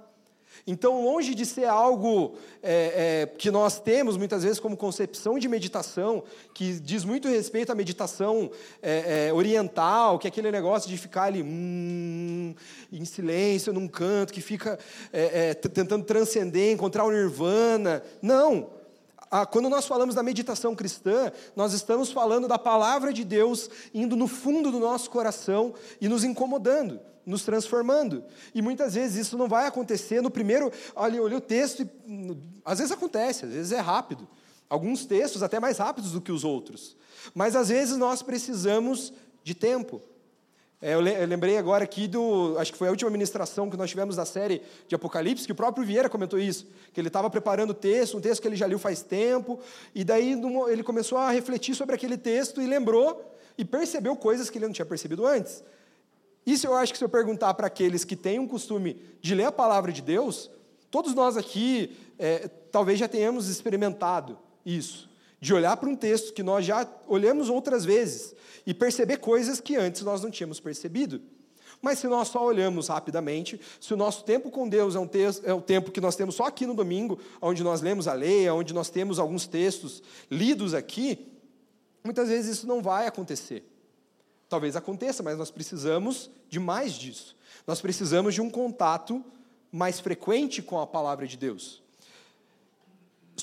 [0.66, 5.48] Então, longe de ser algo é, é, que nós temos muitas vezes como concepção de
[5.48, 8.50] meditação, que diz muito respeito à meditação
[8.82, 12.56] é, é oriental, que é aquele negócio de ficar ali hum,
[12.92, 14.80] em silêncio, num canto, que fica
[15.12, 18.04] é, é, tentando transcender, encontrar o nirvana.
[18.22, 18.77] Não!
[19.52, 24.28] Quando nós falamos da meditação cristã, nós estamos falando da palavra de Deus indo no
[24.28, 28.24] fundo do nosso coração e nos incomodando nos transformando.
[28.56, 30.72] E muitas vezes isso não vai acontecer no primeiro.
[30.96, 32.38] Olha, olha o texto e.
[32.64, 34.26] Às vezes acontece, às vezes é rápido.
[34.70, 36.96] Alguns textos até mais rápidos do que os outros.
[37.36, 39.12] Mas às vezes nós precisamos
[39.44, 40.02] de tempo.
[40.80, 42.56] É, eu lembrei agora aqui do.
[42.60, 45.56] Acho que foi a última ministração que nós tivemos da série de Apocalipse, que o
[45.56, 46.68] próprio Vieira comentou isso.
[46.94, 49.60] Que ele estava preparando o texto, um texto que ele já liu faz tempo,
[49.96, 54.60] e daí ele começou a refletir sobre aquele texto e lembrou e percebeu coisas que
[54.60, 55.64] ele não tinha percebido antes.
[56.46, 59.46] Isso eu acho que se eu perguntar para aqueles que têm um costume de ler
[59.46, 60.50] a palavra de Deus,
[60.92, 65.07] todos nós aqui é, talvez já tenhamos experimentado isso,
[65.40, 68.34] de olhar para um texto que nós já olhamos outras vezes
[68.66, 71.22] e perceber coisas que antes nós não tínhamos percebido.
[71.82, 75.10] Mas se nós só olhamos rapidamente, se o nosso tempo com Deus é, um
[75.44, 78.50] é o tempo que nós temos só aqui no domingo, onde nós lemos a lei,
[78.50, 81.32] onde nós temos alguns textos lidos aqui,
[82.04, 83.64] muitas vezes isso não vai acontecer.
[84.50, 87.36] Talvez aconteça, mas nós precisamos de mais disso.
[87.68, 89.24] Nós precisamos de um contato
[89.72, 91.84] mais frequente com a palavra de Deus.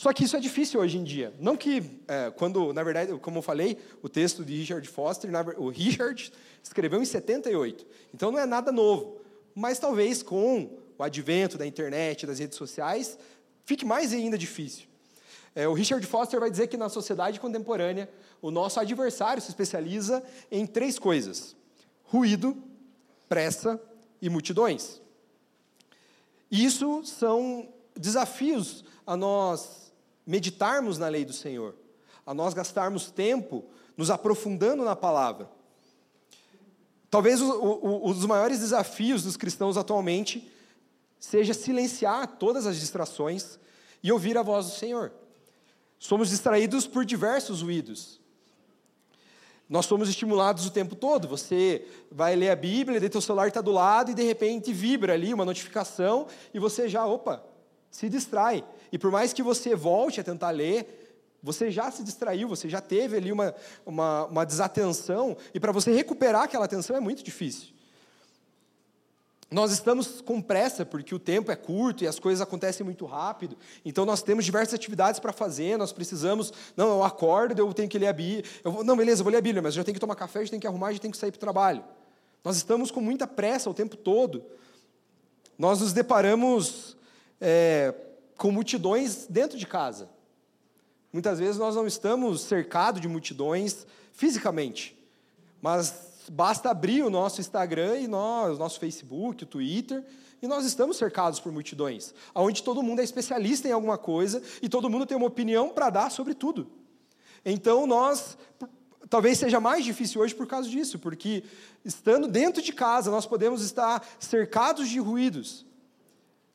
[0.04, 1.32] Só que isso é difícil hoje em dia.
[1.40, 5.70] Não que, é, quando, na verdade, como eu falei, o texto de Richard Foster, o
[5.70, 6.30] Richard
[6.62, 7.86] escreveu em 78.
[8.12, 9.22] Então não é nada novo.
[9.54, 13.18] Mas talvez com o advento da internet, das redes sociais,
[13.64, 14.88] fique mais ainda difícil.
[15.54, 18.06] É, o Richard Foster vai dizer que na sociedade contemporânea,
[18.42, 21.56] o nosso adversário se especializa em três coisas:
[22.02, 22.62] ruído,
[23.26, 23.80] pressa
[24.20, 25.00] e multidões.
[26.50, 29.83] Isso são desafios a nós
[30.26, 31.74] meditarmos na lei do Senhor,
[32.26, 33.64] a nós gastarmos tempo
[33.96, 35.48] nos aprofundando na palavra.
[37.10, 40.50] Talvez um dos maiores desafios dos cristãos atualmente
[41.20, 43.58] seja silenciar todas as distrações
[44.02, 45.12] e ouvir a voz do Senhor.
[45.98, 48.20] Somos distraídos por diversos ruídos.
[49.68, 51.26] Nós somos estimulados o tempo todo.
[51.28, 55.14] Você vai ler a Bíblia, daí teu celular está do lado e de repente vibra
[55.14, 57.42] ali uma notificação e você já, opa,
[57.96, 58.64] se distrai.
[58.90, 60.80] E por mais que você volte a tentar ler,
[61.44, 63.54] Você já se distraiu, você já teve ali uma,
[63.84, 67.68] uma, uma desatenção, e para você recuperar aquela atenção é muito difícil.
[69.50, 73.58] Nós estamos com pressa, porque o tempo é curto e as coisas acontecem muito rápido.
[73.84, 76.50] Então nós temos diversas atividades para fazer, nós precisamos.
[76.74, 78.42] Não, eu acordo, eu tenho que ler a Bíblia.
[78.64, 80.16] Eu vou, não, beleza, eu vou ler a Bíblia, mas eu já tenho que tomar
[80.16, 81.84] café, já tenho que arrumar, já tenho que sair para o trabalho.
[82.42, 84.42] Nós estamos com muita pressa o tempo todo.
[85.58, 86.96] Nós nos deparamos
[87.46, 87.94] é,
[88.38, 90.08] com multidões dentro de casa.
[91.12, 94.98] Muitas vezes nós não estamos cercados de multidões fisicamente,
[95.60, 100.02] mas basta abrir o nosso Instagram e nós, o nosso Facebook, o Twitter,
[100.40, 104.68] e nós estamos cercados por multidões, onde todo mundo é especialista em alguma coisa e
[104.68, 106.66] todo mundo tem uma opinião para dar sobre tudo.
[107.44, 108.38] Então nós
[109.10, 111.44] talvez seja mais difícil hoje por causa disso, porque
[111.84, 115.66] estando dentro de casa nós podemos estar cercados de ruídos.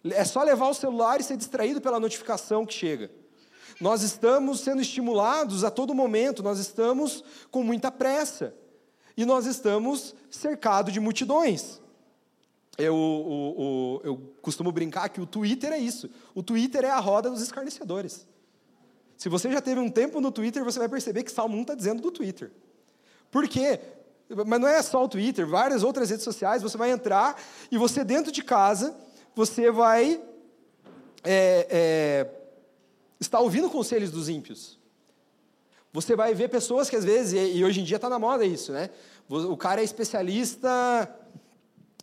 [0.03, 3.11] É só levar o celular e ser distraído pela notificação que chega.
[3.79, 8.53] Nós estamos sendo estimulados a todo momento, nós estamos com muita pressa.
[9.15, 11.81] E nós estamos cercados de multidões.
[12.77, 16.09] Eu, eu, costumo brincar que o Twitter é isso.
[16.33, 18.25] O Twitter é a roda dos escarnecedores.
[19.17, 21.75] Se você já teve um tempo no Twitter, você vai perceber que Salmo 1 está
[21.75, 22.51] dizendo do Twitter.
[23.29, 23.81] Por quê?
[24.47, 27.35] Mas não é só o Twitter, várias outras redes sociais, você vai entrar
[27.69, 28.95] e você dentro de casa,
[29.35, 30.21] você vai
[31.23, 32.39] é, é,
[33.19, 34.77] está ouvindo conselhos dos ímpios.
[35.91, 38.71] Você vai ver pessoas que às vezes, e hoje em dia está na moda isso,
[38.71, 38.89] né?
[39.27, 40.69] O cara é especialista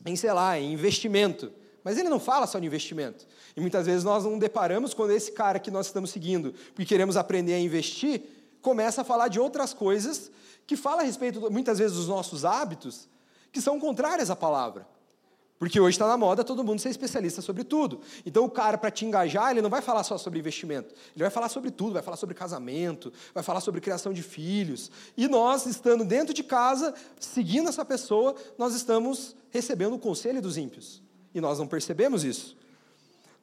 [0.04, 1.52] em, sei lá, em investimento.
[1.84, 3.26] Mas ele não fala só de investimento.
[3.56, 7.16] E muitas vezes nós não deparamos quando esse cara que nós estamos seguindo, porque queremos
[7.16, 8.22] aprender a investir,
[8.60, 10.30] começa a falar de outras coisas
[10.66, 13.08] que fala a respeito, muitas vezes, dos nossos hábitos,
[13.52, 14.86] que são contrárias à palavra.
[15.58, 18.00] Porque hoje está na moda todo mundo ser especialista sobre tudo.
[18.26, 20.94] Então o cara, para te engajar, ele não vai falar só sobre investimento.
[21.14, 24.90] Ele vai falar sobre tudo, vai falar sobre casamento, vai falar sobre criação de filhos.
[25.16, 30.58] E nós, estando dentro de casa, seguindo essa pessoa, nós estamos recebendo o conselho dos
[30.58, 31.02] ímpios.
[31.34, 32.54] E nós não percebemos isso.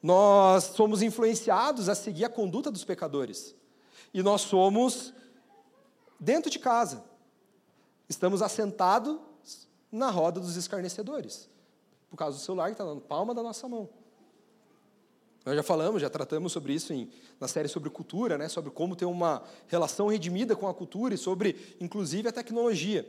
[0.00, 3.56] Nós somos influenciados a seguir a conduta dos pecadores.
[4.12, 5.12] E nós somos
[6.20, 7.02] dentro de casa.
[8.08, 9.18] Estamos assentados
[9.90, 11.52] na roda dos escarnecedores
[12.14, 13.88] por causa do celular que está na palma da nossa mão.
[15.44, 18.94] Nós já falamos, já tratamos sobre isso em, na série sobre cultura, né, sobre como
[18.94, 23.04] ter uma relação redimida com a cultura e sobre, inclusive, a tecnologia.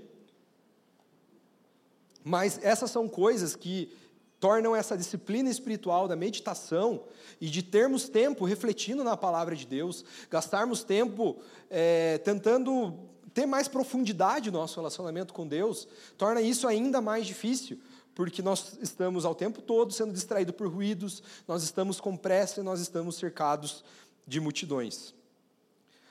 [2.23, 3.95] Mas essas são coisas que
[4.39, 7.03] tornam essa disciplina espiritual da meditação
[7.39, 11.37] e de termos tempo refletindo na palavra de Deus, gastarmos tempo
[11.69, 12.97] é, tentando
[13.35, 15.87] ter mais profundidade no nosso relacionamento com Deus,
[16.17, 17.77] torna isso ainda mais difícil,
[18.15, 22.63] porque nós estamos ao tempo todo sendo distraídos por ruídos, nós estamos com pressa e
[22.63, 23.83] nós estamos cercados
[24.25, 25.13] de multidões.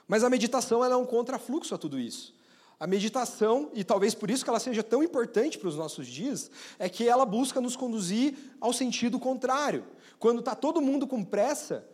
[0.06, 2.34] Mas a meditação ela é um contrafluxo a tudo isso.
[2.78, 6.50] A meditação, e talvez por isso que ela seja tão importante para os nossos dias,
[6.78, 9.86] é que ela busca nos conduzir ao sentido contrário.
[10.18, 11.88] Quando está todo mundo com pressa,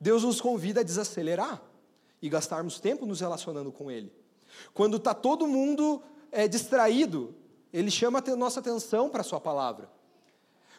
[0.00, 1.62] Deus nos convida a desacelerar
[2.22, 4.10] e gastarmos tempo nos relacionando com Ele.
[4.72, 7.34] Quando está todo mundo é, distraído,
[7.72, 9.88] ele chama a nossa atenção para a sua palavra.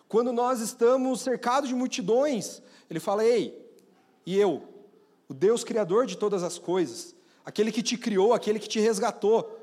[0.07, 3.59] Quando nós estamos cercados de multidões, ele fala: Ei,
[4.25, 4.63] e eu,
[5.27, 9.59] o Deus Criador de todas as coisas, aquele que te criou, aquele que te resgatou,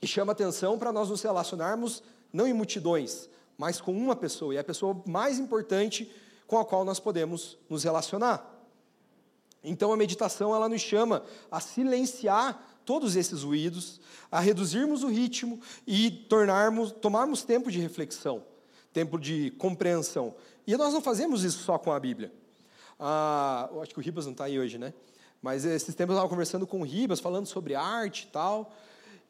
[0.00, 4.56] e chama atenção para nós nos relacionarmos não em multidões, mas com uma pessoa, e
[4.56, 6.10] é a pessoa mais importante
[6.46, 8.48] com a qual nós podemos nos relacionar.
[9.62, 15.60] Então a meditação ela nos chama a silenciar todos esses ruídos, a reduzirmos o ritmo
[15.86, 18.42] e tornarmos, tomarmos tempo de reflexão,
[18.92, 20.34] tempo de compreensão.
[20.66, 22.32] E nós não fazemos isso só com a Bíblia.
[22.98, 24.94] Ah, acho que o Ribas não está aí hoje, né?
[25.40, 28.72] Mas esses tempos eu estava conversando com o Ribas, falando sobre arte e tal.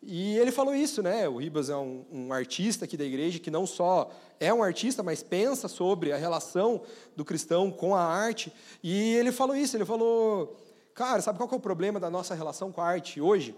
[0.02, 1.28] E ele falou isso, né?
[1.28, 4.10] O Ribas é um, um, artista aqui da igreja que não só
[4.40, 6.82] é um artista, mas pensa sobre a relação
[7.16, 8.52] do cristão com a arte.
[8.82, 10.56] E ele falou isso, ele falou
[10.94, 13.56] Cara, sabe qual é o problema da nossa relação com a arte hoje?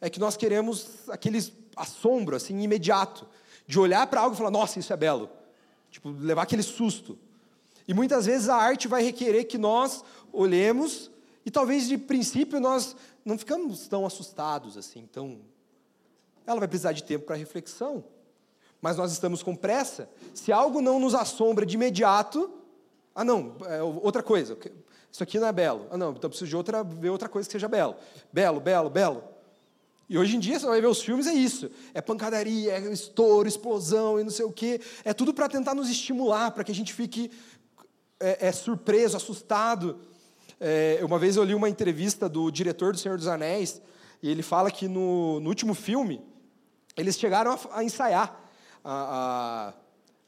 [0.00, 1.38] É que nós queremos aquele
[1.76, 3.26] assombro, assim, imediato,
[3.66, 5.30] de olhar para algo e falar, nossa, isso é belo.
[5.90, 7.18] Tipo, levar aquele susto.
[7.86, 11.10] E muitas vezes a arte vai requerer que nós olhemos
[11.46, 15.38] e talvez de princípio nós não ficamos tão assustados assim, tão...
[16.46, 18.04] Ela vai precisar de tempo para reflexão.
[18.80, 20.10] Mas nós estamos com pressa.
[20.34, 22.50] Se algo não nos assombra de imediato,
[23.14, 24.58] ah não, é outra coisa,
[25.14, 25.86] isso aqui não é belo.
[25.92, 27.94] Ah, não, então preciso de outra, ver outra coisa que seja belo.
[28.32, 29.22] Belo, belo, belo.
[30.08, 31.70] E hoje em dia você vai ver os filmes, é isso.
[31.94, 34.80] É pancadaria, é estouro, explosão e não sei o quê.
[35.04, 37.30] É tudo para tentar nos estimular, para que a gente fique
[38.18, 40.00] é, é, surpreso, assustado.
[40.60, 43.80] É, uma vez eu li uma entrevista do diretor do Senhor dos Anéis,
[44.20, 46.20] e ele fala que no, no último filme,
[46.96, 48.36] eles chegaram a, a ensaiar
[48.82, 49.74] a, a,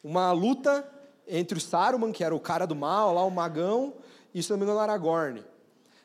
[0.04, 0.88] uma luta
[1.26, 3.94] entre o Saruman, que era o cara do mal, lá o magão,
[4.36, 5.42] e se não me engano, Aragorn.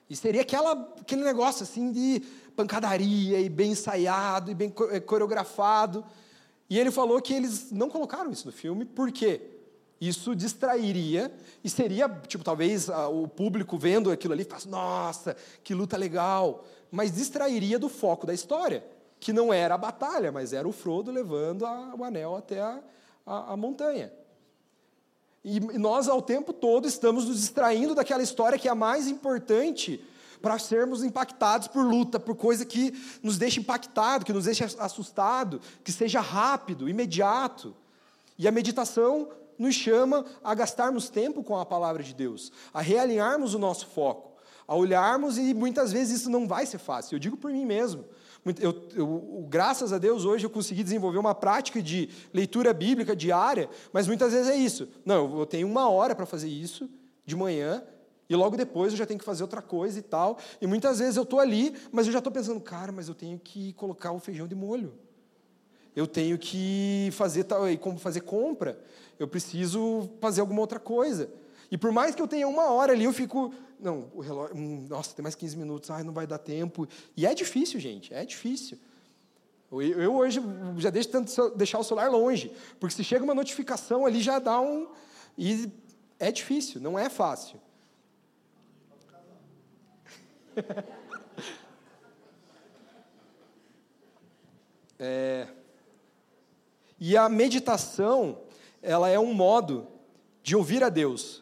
[0.09, 2.21] E seria aquela, aquele negócio assim de
[2.55, 6.05] pancadaria e bem ensaiado e bem eh, coreografado.
[6.69, 9.41] E ele falou que eles não colocaram isso no filme, por quê?
[9.99, 11.29] Isso distrairia
[11.61, 17.11] e seria, tipo, talvez o público vendo aquilo ali, falasse, nossa, que luta legal, mas
[17.11, 18.82] distrairia do foco da história,
[19.19, 22.79] que não era a batalha, mas era o Frodo levando a, o anel até a,
[23.25, 24.20] a, a montanha.
[25.44, 30.04] E nós, ao tempo todo, estamos nos distraindo daquela história que é a mais importante
[30.42, 35.62] para sermos impactados por luta, por coisa que nos deixa impactado, que nos deixa assustado,
[35.84, 37.76] que seja rápido, imediato.
[38.38, 43.54] E a meditação nos chama a gastarmos tempo com a palavra de Deus, a realinharmos
[43.54, 44.32] o nosso foco,
[44.68, 47.16] a olharmos e muitas vezes isso não vai ser fácil.
[47.16, 48.04] Eu digo por mim mesmo.
[48.60, 53.70] Eu, eu, graças a Deus, hoje eu consegui desenvolver uma prática de leitura bíblica diária,
[53.94, 54.88] mas muitas vezes é isso.
[55.06, 56.89] Não, eu tenho uma hora para fazer isso
[57.24, 57.84] de manhã,
[58.28, 60.39] e logo depois eu já tenho que fazer outra coisa e tal.
[60.60, 63.38] E muitas vezes eu estou ali, mas eu já estou pensando, cara, mas eu tenho
[63.38, 64.94] que colocar o feijão de molho.
[65.96, 68.82] Eu tenho que fazer tal, como fazer compra.
[69.20, 71.30] Eu preciso fazer alguma outra coisa.
[71.72, 74.86] E por mais que eu tenha uma hora ali, eu fico, não, o relógio, hum,
[74.89, 76.86] nossa, tem mais 15 minutos, ai, não vai dar tempo.
[77.15, 78.78] E é difícil, gente, é difícil.
[79.72, 80.41] Eu, hoje
[80.80, 84.59] já deixo tanto deixar o celular longe, porque se chega uma notificação ali já dá
[84.59, 84.89] um
[85.38, 85.72] e
[86.19, 87.57] é difícil, não é fácil.
[94.99, 95.47] é,
[96.99, 98.41] e a meditação,
[98.82, 99.88] ela é um modo
[100.43, 101.41] de ouvir a Deus,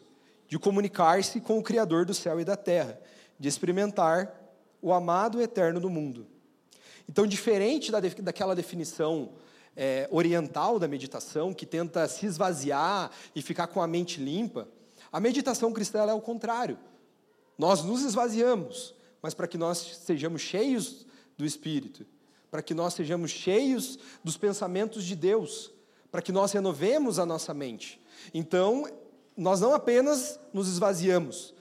[0.50, 3.00] de comunicar-se com o Criador do céu e da terra,
[3.38, 4.34] de experimentar
[4.82, 6.26] o amado eterno do mundo.
[7.08, 9.30] Então, diferente da, daquela definição
[9.76, 14.66] é, oriental da meditação, que tenta se esvaziar e ficar com a mente limpa,
[15.12, 16.76] a meditação cristã é o contrário.
[17.56, 18.92] Nós nos esvaziamos,
[19.22, 21.06] mas para que nós sejamos cheios
[21.38, 22.04] do Espírito,
[22.50, 25.70] para que nós sejamos cheios dos pensamentos de Deus,
[26.10, 28.00] para que nós renovemos a nossa mente.
[28.34, 28.84] Então,
[29.42, 31.54] nós não apenas nos esvaziamos,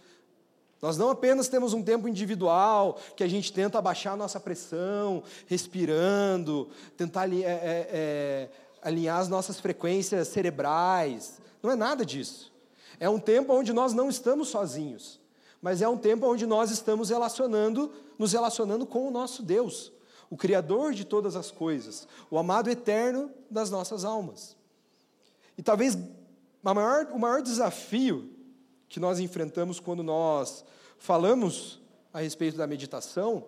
[0.82, 5.23] nós não apenas temos um tempo individual que a gente tenta abaixar a nossa pressão,
[5.45, 8.49] respirando, tentar é, é, é,
[8.82, 11.41] alinhar as nossas frequências cerebrais.
[11.61, 12.49] Não é nada disso.
[12.97, 15.19] É um tempo onde nós não estamos sozinhos
[15.61, 19.91] mas é um tempo onde nós estamos relacionando, nos relacionando com o nosso Deus,
[20.30, 24.55] o Criador de todas as coisas, o amado eterno das nossas almas.
[25.57, 25.97] E talvez
[26.64, 28.30] maior, o maior desafio
[28.88, 30.66] que nós enfrentamos quando nós
[30.97, 31.80] falamos
[32.14, 33.45] a respeito da meditação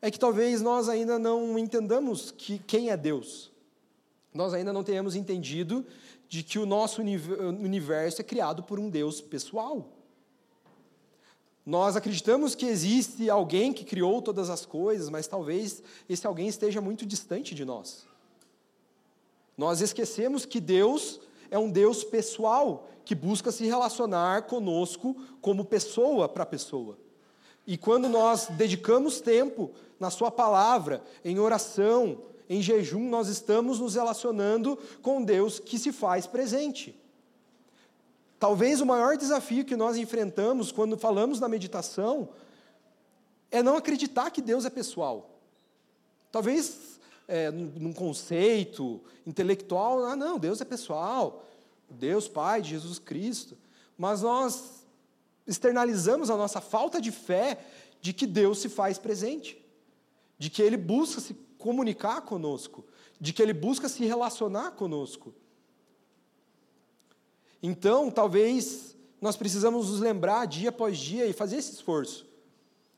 [0.00, 3.52] é que talvez nós ainda não entendamos que, quem é Deus.
[4.32, 5.86] Nós ainda não tenhamos entendido
[6.28, 9.86] de que o nosso universo é criado por um Deus pessoal.
[11.64, 16.80] Nós acreditamos que existe alguém que criou todas as coisas, mas talvez esse alguém esteja
[16.80, 18.04] muito distante de nós.
[19.56, 21.20] Nós esquecemos que Deus
[21.52, 26.96] é um Deus pessoal, que busca se relacionar conosco como pessoa para pessoa.
[27.66, 33.96] E quando nós dedicamos tempo na Sua palavra, em oração, em jejum, nós estamos nos
[33.96, 36.98] relacionando com Deus que se faz presente.
[38.38, 42.30] Talvez o maior desafio que nós enfrentamos quando falamos na meditação
[43.50, 45.38] é não acreditar que Deus é pessoal.
[46.30, 46.91] Talvez
[47.28, 51.44] é, num conceito intelectual, ah, não, Deus é pessoal,
[51.88, 53.56] Deus Pai de Jesus Cristo,
[53.96, 54.84] mas nós
[55.46, 57.64] externalizamos a nossa falta de fé
[58.00, 59.60] de que Deus se faz presente,
[60.38, 62.84] de que Ele busca se comunicar conosco,
[63.20, 65.34] de que Ele busca se relacionar conosco.
[67.62, 72.26] Então, talvez nós precisamos nos lembrar dia após dia e fazer esse esforço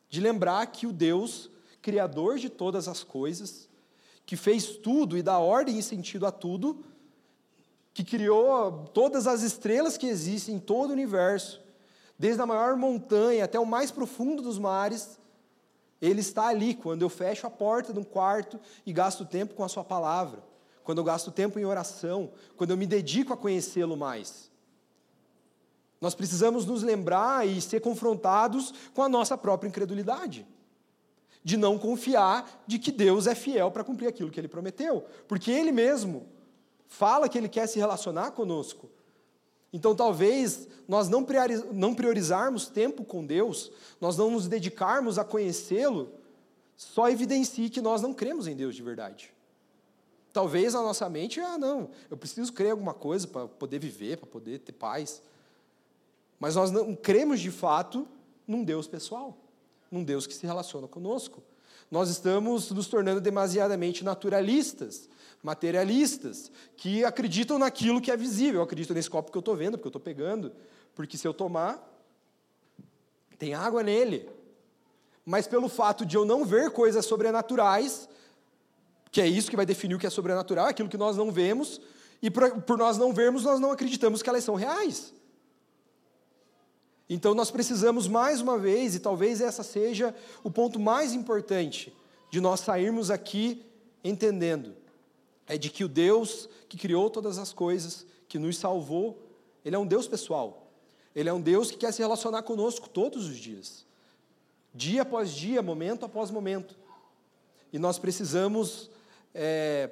[0.08, 1.50] de lembrar que o Deus,
[1.82, 3.68] criador de todas as coisas,
[4.26, 6.84] que fez tudo e dá ordem e sentido a tudo,
[7.92, 11.62] que criou todas as estrelas que existem em todo o universo,
[12.18, 15.18] desde a maior montanha até o mais profundo dos mares,
[16.00, 19.64] ele está ali quando eu fecho a porta de um quarto e gasto tempo com
[19.64, 20.42] a sua palavra,
[20.82, 24.50] quando eu gasto tempo em oração, quando eu me dedico a conhecê-lo mais.
[26.00, 30.46] Nós precisamos nos lembrar e ser confrontados com a nossa própria incredulidade.
[31.44, 35.04] De não confiar de que Deus é fiel para cumprir aquilo que ele prometeu.
[35.28, 36.26] Porque ele mesmo
[36.88, 38.88] fala que ele quer se relacionar conosco.
[39.72, 41.24] Então, talvez nós não
[41.94, 46.12] priorizarmos tempo com Deus, nós não nos dedicarmos a conhecê-lo,
[46.76, 49.34] só evidencie que nós não cremos em Deus de verdade.
[50.32, 54.18] Talvez a nossa mente, ah, não, eu preciso crer em alguma coisa para poder viver,
[54.18, 55.20] para poder ter paz.
[56.38, 58.06] Mas nós não cremos de fato
[58.46, 59.36] num Deus pessoal,
[59.90, 61.42] num Deus que se relaciona conosco.
[61.90, 65.08] Nós estamos nos tornando demasiadamente naturalistas,
[65.42, 68.60] materialistas, que acreditam naquilo que é visível.
[68.60, 70.52] Eu acredito nesse copo que eu estou vendo, porque eu estou pegando,
[70.94, 71.78] porque se eu tomar,
[73.38, 74.28] tem água nele.
[75.24, 78.08] Mas pelo fato de eu não ver coisas sobrenaturais,
[79.10, 81.80] que é isso que vai definir o que é sobrenatural, aquilo que nós não vemos,
[82.20, 85.14] e por, por nós não vermos, nós não acreditamos que elas são reais.
[87.08, 91.94] Então nós precisamos mais uma vez, e talvez essa seja o ponto mais importante
[92.30, 93.64] de nós sairmos aqui
[94.02, 94.74] entendendo
[95.46, 99.22] é de que o Deus que criou todas as coisas, que nos salvou,
[99.64, 100.72] Ele é um Deus pessoal.
[101.14, 103.86] Ele é um Deus que quer se relacionar conosco todos os dias,
[104.74, 106.76] dia após dia, momento após momento.
[107.72, 108.90] E nós precisamos
[109.32, 109.90] é,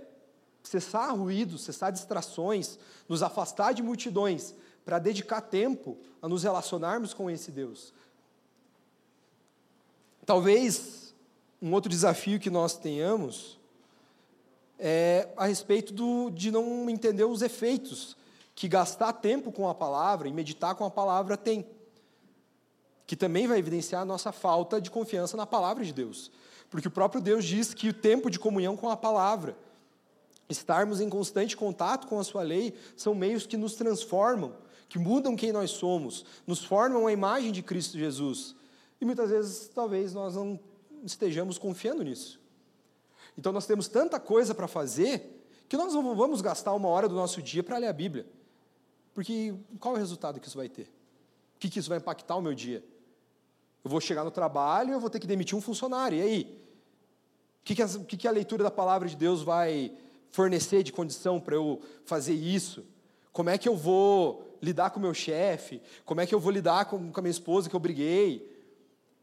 [0.63, 4.55] cessar ruídos, cessar distrações, nos afastar de multidões,
[4.85, 7.93] para dedicar tempo a nos relacionarmos com esse Deus.
[10.25, 11.13] Talvez
[11.61, 13.59] um outro desafio que nós tenhamos
[14.79, 18.17] é, a respeito do, de não entender os efeitos
[18.55, 21.67] que gastar tempo com a palavra e meditar com a palavra tem.
[23.07, 26.31] Que também vai evidenciar a nossa falta de confiança na palavra de Deus.
[26.71, 29.57] Porque o próprio Deus diz que o tempo de comunhão com a palavra,
[30.49, 34.55] estarmos em constante contato com a sua lei, são meios que nos transformam,
[34.93, 38.55] que mudam quem nós somos, nos formam a imagem de Cristo Jesus.
[39.01, 40.61] E muitas vezes, talvez, nós não
[41.03, 42.39] estejamos confiando nisso.
[43.39, 47.15] Então nós temos tanta coisa para fazer que nós não vamos gastar uma hora do
[47.15, 48.27] nosso dia para ler a Bíblia.
[49.15, 50.93] Porque qual é o resultado que isso vai ter?
[51.57, 52.85] O que, que isso vai impactar o meu dia?
[53.83, 56.19] Eu vou chegar no trabalho eu vou ter que demitir um funcionário.
[56.19, 56.63] E aí?
[57.63, 59.91] O que, que, o que, que a leitura da palavra de Deus vai
[60.31, 62.85] fornecer de condição para eu fazer isso?
[63.33, 65.83] Como é que eu vou lidar com o meu chefe?
[66.05, 68.51] Como é que eu vou lidar com, com a minha esposa que eu briguei?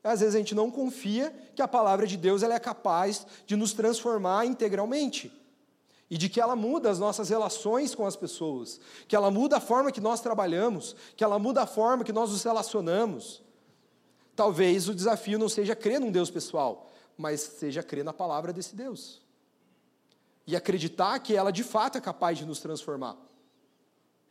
[0.04, 3.56] Às vezes a gente não confia que a palavra de Deus ela é capaz de
[3.56, 5.32] nos transformar integralmente.
[6.10, 9.62] E de que ela muda as nossas relações com as pessoas, que ela muda a
[9.62, 13.44] forma que nós trabalhamos, que ela muda a forma que nós nos relacionamos.
[14.36, 18.76] Talvez o desafio não seja crer num Deus pessoal, mas seja crer na palavra desse
[18.76, 19.22] Deus.
[20.48, 23.16] E acreditar que ela de fato é capaz de nos transformar.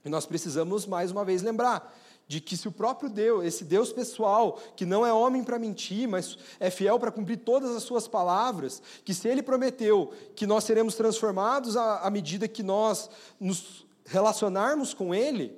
[0.09, 1.95] E nós precisamos mais uma vez lembrar
[2.27, 6.09] de que se o próprio Deus, esse Deus pessoal, que não é homem para mentir,
[6.09, 10.65] mas é fiel para cumprir todas as suas palavras, que se ele prometeu que nós
[10.65, 15.55] seremos transformados à, medida que nós nos relacionarmos com ele,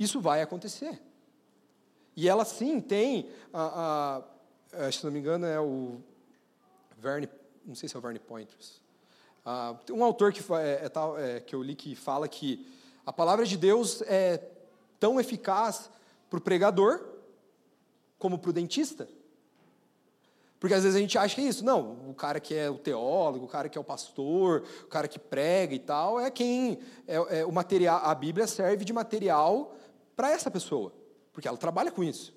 [0.00, 1.00] isso vai acontecer.
[2.16, 4.24] E ela sim tem, a,
[4.72, 6.00] a, se não me engano é o
[6.98, 7.28] Verne,
[7.64, 8.80] não sei se é o Verne Pointers,
[9.92, 12.66] um autor que, é, é, é, que eu li que fala que
[13.04, 14.42] a palavra de Deus é
[14.98, 15.90] tão eficaz
[16.28, 17.04] para o pregador
[18.18, 19.08] como para o dentista.
[20.60, 21.64] Porque às vezes a gente acha que é isso.
[21.64, 25.08] Não, o cara que é o teólogo, o cara que é o pastor, o cara
[25.08, 26.78] que prega e tal, é quem
[27.08, 28.02] é, é o material.
[28.04, 29.74] A Bíblia serve de material
[30.14, 30.92] para essa pessoa,
[31.32, 32.34] porque ela trabalha com isso.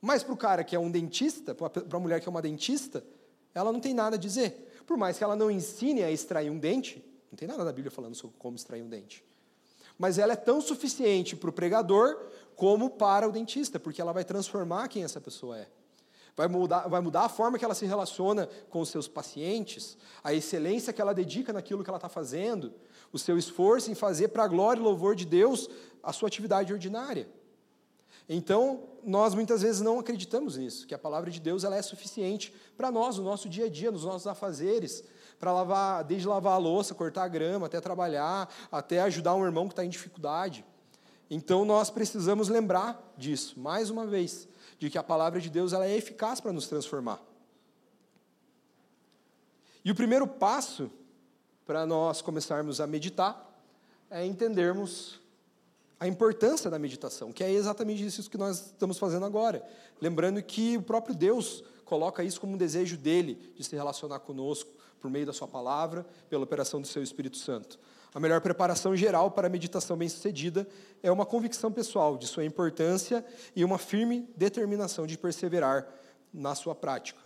[0.00, 3.04] Mas para o cara que é um dentista, para a mulher que é uma dentista,
[3.52, 4.82] ela não tem nada a dizer.
[4.86, 7.90] Por mais que ela não ensine a extrair um dente, não tem nada na Bíblia
[7.90, 9.24] falando sobre como extrair um dente
[10.00, 12.18] mas ela é tão suficiente para o pregador
[12.56, 15.68] como para o dentista, porque ela vai transformar quem essa pessoa é.
[16.34, 20.32] Vai mudar, vai mudar a forma que ela se relaciona com os seus pacientes, a
[20.32, 22.72] excelência que ela dedica naquilo que ela está fazendo,
[23.12, 25.68] o seu esforço em fazer para a glória e louvor de Deus
[26.02, 27.28] a sua atividade ordinária.
[28.26, 32.54] Então, nós muitas vezes não acreditamos nisso, que a palavra de Deus ela é suficiente
[32.74, 35.04] para nós, no nosso dia a dia, nos nossos afazeres,
[35.40, 39.66] para lavar, desde lavar a louça, cortar a grama, até trabalhar, até ajudar um irmão
[39.66, 40.64] que está em dificuldade.
[41.30, 44.46] Então nós precisamos lembrar disso, mais uma vez,
[44.78, 47.20] de que a palavra de Deus ela é eficaz para nos transformar.
[49.82, 50.90] E o primeiro passo
[51.64, 53.48] para nós começarmos a meditar
[54.10, 55.18] é entendermos
[55.98, 59.62] a importância da meditação, que é exatamente isso que nós estamos fazendo agora.
[60.00, 64.70] Lembrando que o próprio Deus coloca isso como um desejo dele de se relacionar conosco,
[65.00, 67.78] por meio da Sua palavra, pela operação do Seu Espírito Santo.
[68.12, 70.66] A melhor preparação geral para a meditação bem-sucedida
[71.02, 73.24] é uma convicção pessoal de sua importância
[73.54, 75.86] e uma firme determinação de perseverar
[76.34, 77.20] na sua prática.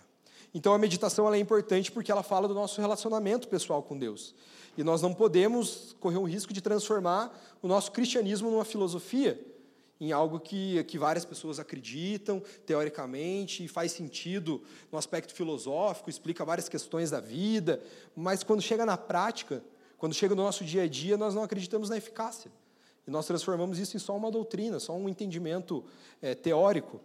[0.52, 4.34] Então a meditação é importante porque ela fala do nosso relacionamento pessoal com Deus.
[4.76, 9.40] E nós não podemos correr o risco de transformar o nosso cristianismo numa filosofia,
[10.00, 16.44] em algo que, que várias pessoas acreditam, teoricamente, e faz sentido no aspecto filosófico, explica
[16.44, 17.82] várias questões da vida,
[18.14, 19.62] mas quando chega na prática,
[19.96, 22.50] quando chega no nosso dia a dia, nós não acreditamos na eficácia.
[23.06, 25.84] E nós transformamos isso em só uma doutrina, só um entendimento
[26.20, 27.00] é, teórico.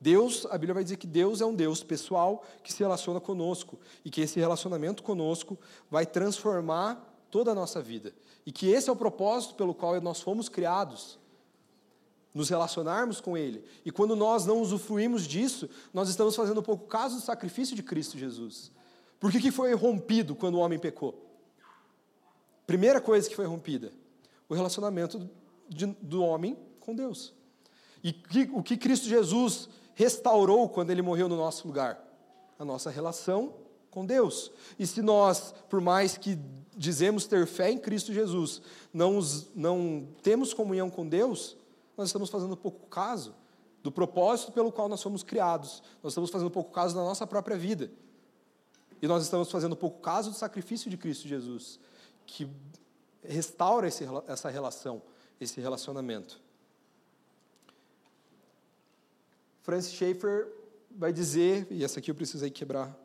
[0.00, 3.78] Deus, a Bíblia vai dizer que Deus é um Deus pessoal que se relaciona conosco
[4.04, 5.56] e que esse relacionamento conosco
[5.90, 8.12] vai transformar toda a nossa vida.
[8.44, 11.18] E que esse é o propósito pelo qual nós fomos criados,
[12.34, 13.64] nos relacionarmos com Ele.
[13.84, 18.18] E quando nós não usufruímos disso, nós estamos fazendo pouco caso do sacrifício de Cristo
[18.18, 18.70] Jesus.
[19.20, 21.30] Por que, que foi rompido quando o homem pecou?
[22.66, 23.92] Primeira coisa que foi rompida,
[24.48, 25.28] o relacionamento
[25.68, 27.34] de, do homem com Deus.
[28.02, 32.02] E que, o que Cristo Jesus restaurou quando ele morreu no nosso lugar?
[32.58, 33.54] A nossa relação
[33.90, 34.50] com Deus.
[34.78, 36.38] E se nós, por mais que
[36.76, 38.62] dizemos ter fé em Cristo Jesus,
[38.92, 39.20] não,
[39.54, 41.56] não temos comunhão com Deus,
[42.02, 43.34] nós estamos fazendo pouco caso
[43.82, 45.82] do propósito pelo qual nós fomos criados.
[46.02, 47.90] Nós estamos fazendo pouco caso da nossa própria vida.
[49.00, 51.80] E nós estamos fazendo pouco caso do sacrifício de Cristo Jesus,
[52.26, 52.48] que
[53.22, 55.02] restaura esse, essa relação,
[55.40, 56.40] esse relacionamento.
[59.62, 60.52] Francis Schaeffer
[60.90, 62.96] vai dizer, e essa aqui eu precisei quebrar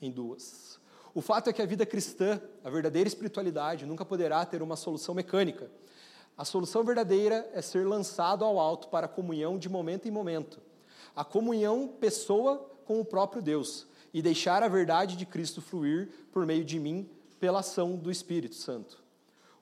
[0.00, 0.78] em duas.
[1.14, 5.14] O fato é que a vida cristã, a verdadeira espiritualidade, nunca poderá ter uma solução
[5.14, 5.70] mecânica.
[6.36, 10.60] A solução verdadeira é ser lançado ao alto para a comunhão de momento em momento.
[11.14, 16.44] A comunhão pessoa com o próprio Deus e deixar a verdade de Cristo fluir por
[16.44, 17.08] meio de mim
[17.40, 19.02] pela ação do Espírito Santo.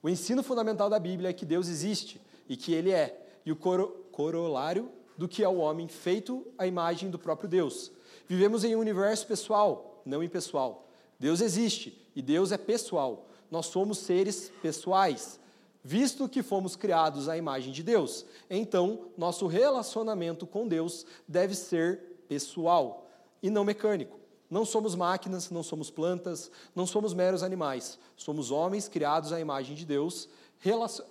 [0.02, 3.56] O ensino fundamental da Bíblia é que Deus existe e que Ele é, e o
[3.56, 7.92] corolário do que é o homem feito à imagem do próprio Deus.
[8.26, 10.88] Vivemos em um universo pessoal, não impessoal.
[11.18, 13.28] Deus existe e Deus é pessoal.
[13.50, 15.38] Nós somos seres pessoais,
[15.84, 18.24] visto que fomos criados à imagem de Deus.
[18.48, 23.06] Então, nosso relacionamento com Deus deve ser pessoal
[23.42, 24.18] e não mecânico.
[24.48, 27.98] Não somos máquinas, não somos plantas, não somos meros animais.
[28.16, 30.28] Somos homens criados à imagem de Deus,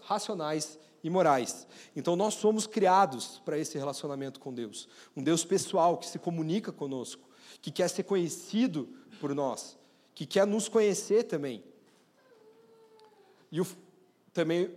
[0.01, 1.67] racionais e morais.
[1.95, 4.87] Então nós somos criados para esse relacionamento com Deus.
[5.15, 7.29] Um Deus pessoal que se comunica conosco,
[7.61, 9.77] que quer ser conhecido por nós,
[10.15, 11.63] que quer nos conhecer também.
[13.51, 13.67] E o,
[14.33, 14.69] também,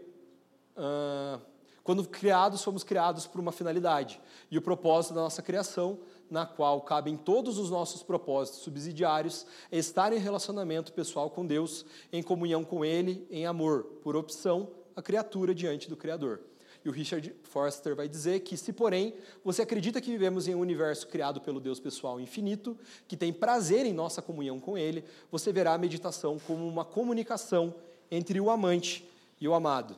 [0.77, 1.41] ah,
[1.83, 4.21] quando criados, fomos criados por uma finalidade.
[4.51, 5.99] E o propósito da nossa criação
[6.31, 11.85] na qual cabem todos os nossos propósitos subsidiários, é estar em relacionamento pessoal com Deus,
[12.13, 16.41] em comunhão com Ele, em amor, por opção, a criatura diante do Criador.
[16.85, 20.61] E o Richard Forster vai dizer que, se porém você acredita que vivemos em um
[20.61, 22.79] universo criado pelo Deus pessoal infinito,
[23.09, 27.75] que tem prazer em nossa comunhão com Ele, você verá a meditação como uma comunicação
[28.09, 29.09] entre o amante
[29.41, 29.97] e o amado.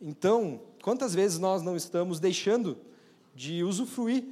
[0.00, 2.78] Então, quantas vezes nós não estamos deixando
[3.34, 4.24] de usufruir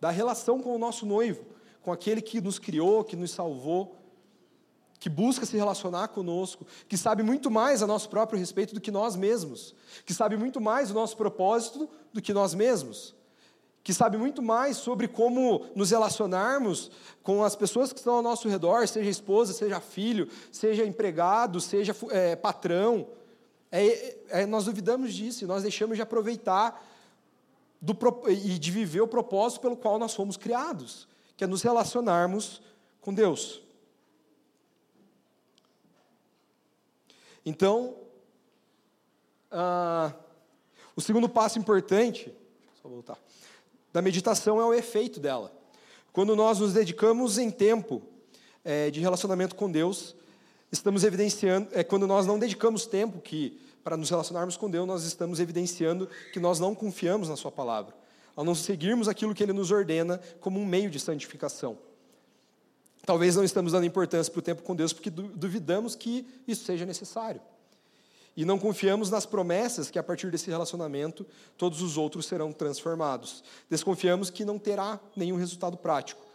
[0.00, 1.44] da relação com o nosso noivo,
[1.82, 3.96] com aquele que nos criou, que nos salvou,
[4.98, 8.90] que busca se relacionar conosco, que sabe muito mais a nosso próprio respeito do que
[8.90, 9.74] nós mesmos,
[10.04, 13.14] que sabe muito mais o nosso propósito do que nós mesmos,
[13.84, 16.90] que sabe muito mais sobre como nos relacionarmos
[17.22, 21.94] com as pessoas que estão ao nosso redor, seja esposa, seja filho, seja empregado, seja
[22.10, 23.06] é, patrão.
[23.78, 26.82] É, é, nós duvidamos disso, nós deixamos de aproveitar
[27.80, 27.94] do,
[28.28, 31.06] e de viver o propósito pelo qual nós fomos criados,
[31.36, 32.62] que é nos relacionarmos
[33.02, 33.62] com Deus.
[37.44, 37.94] Então,
[40.96, 42.34] o segundo passo importante,
[42.82, 43.18] só voltar,
[43.92, 45.52] da meditação é o efeito dela.
[46.12, 48.02] Quando nós nos dedicamos em tempo
[48.64, 50.16] é, de relacionamento com Deus,
[50.72, 55.04] estamos evidenciando, é quando nós não dedicamos tempo que para nos relacionarmos com Deus, nós
[55.04, 57.94] estamos evidenciando que nós não confiamos na Sua palavra,
[58.34, 61.78] ao não seguirmos aquilo que Ele nos ordena como um meio de santificação.
[63.04, 66.84] Talvez não estamos dando importância para o tempo com Deus porque duvidamos que isso seja
[66.84, 67.40] necessário.
[68.36, 71.24] E não confiamos nas promessas que a partir desse relacionamento
[71.56, 73.44] todos os outros serão transformados.
[73.70, 76.26] Desconfiamos que não terá nenhum resultado prático.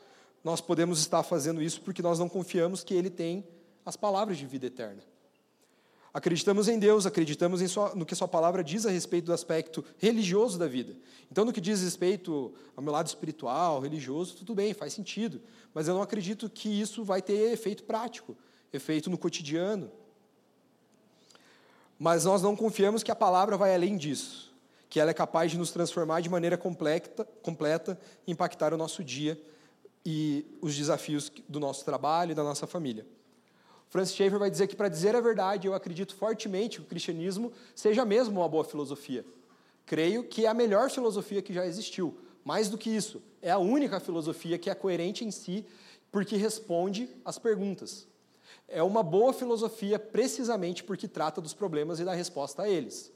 [0.41, 3.45] Nós podemos estar fazendo isso porque nós não confiamos que Ele tem
[3.85, 5.10] as palavras de vida eterna.
[6.13, 9.83] Acreditamos em Deus, acreditamos em sua, no que Sua palavra diz a respeito do aspecto
[9.97, 10.93] religioso da vida.
[11.31, 15.41] Então, no que diz respeito ao meu lado espiritual, religioso, tudo bem, faz sentido.
[15.73, 18.35] Mas eu não acredito que isso vai ter efeito prático,
[18.73, 19.89] efeito no cotidiano.
[21.97, 24.53] Mas nós não confiamos que a palavra vai além disso,
[24.89, 27.97] que ela é capaz de nos transformar de maneira completa, completa
[28.27, 29.41] impactar o nosso dia
[30.05, 33.05] e os desafios do nosso trabalho e da nossa família.
[33.91, 37.51] Francis Schaeffer vai dizer que, para dizer a verdade, eu acredito fortemente que o cristianismo
[37.75, 39.25] seja mesmo uma boa filosofia.
[39.85, 42.17] Creio que é a melhor filosofia que já existiu.
[42.45, 45.65] Mais do que isso, é a única filosofia que é coerente em si,
[46.09, 48.07] porque responde às perguntas.
[48.65, 53.11] É uma boa filosofia precisamente porque trata dos problemas e dá resposta a eles.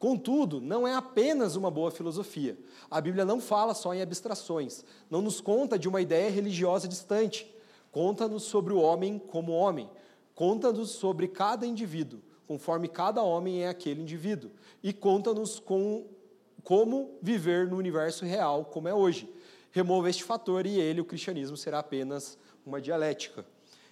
[0.00, 2.58] Contudo, não é apenas uma boa filosofia.
[2.90, 7.54] A Bíblia não fala só em abstrações, não nos conta de uma ideia religiosa distante.
[7.92, 9.88] Conta-nos sobre o homem como homem,
[10.38, 16.06] conta-nos sobre cada indivíduo, conforme cada homem é aquele indivíduo, e conta-nos com,
[16.62, 19.28] como viver no universo real, como é hoje.
[19.72, 23.44] Remova este fator e ele, o cristianismo, será apenas uma dialética.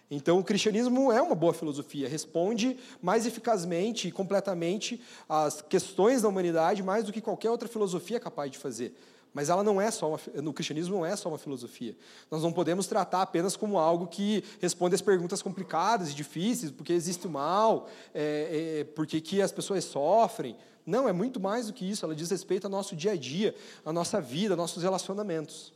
[0.08, 6.28] Então, o cristianismo é uma boa filosofia, responde mais eficazmente e completamente às questões da
[6.28, 8.96] humanidade mais do que qualquer outra filosofia capaz de fazer.
[9.36, 11.94] Mas ela não é só uma, no cristianismo não é só uma filosofia.
[12.30, 16.90] Nós não podemos tratar apenas como algo que responde às perguntas complicadas e difíceis, porque
[16.90, 20.56] existe o mal, é, é, porque que as pessoas sofrem.
[20.86, 22.02] Não, é muito mais do que isso.
[22.02, 25.70] Ela diz respeito ao nosso dia a dia, à nossa vida, aos nossos relacionamentos.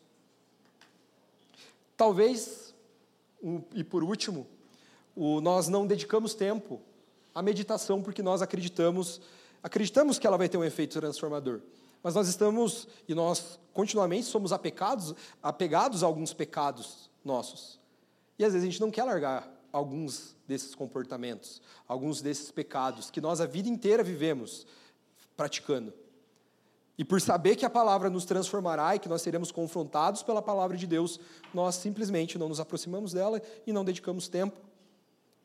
[1.99, 2.73] Talvez
[3.75, 4.47] e por último,
[5.15, 6.81] nós não dedicamos tempo
[7.35, 9.21] à meditação porque nós acreditamos,
[9.63, 11.61] acreditamos que ela vai ter um efeito transformador.
[12.03, 17.79] Mas nós estamos, e nós continuamente somos apegados, apegados a alguns pecados nossos.
[18.39, 23.21] E às vezes a gente não quer largar alguns desses comportamentos, alguns desses pecados que
[23.21, 24.67] nós a vida inteira vivemos
[25.37, 25.93] praticando.
[26.99, 30.77] E por saber que a palavra nos transformará e que nós seremos confrontados pela palavra
[30.77, 31.19] de Deus,
[31.55, 34.61] nós simplesmente não nos aproximamos dela e não dedicamos tempo,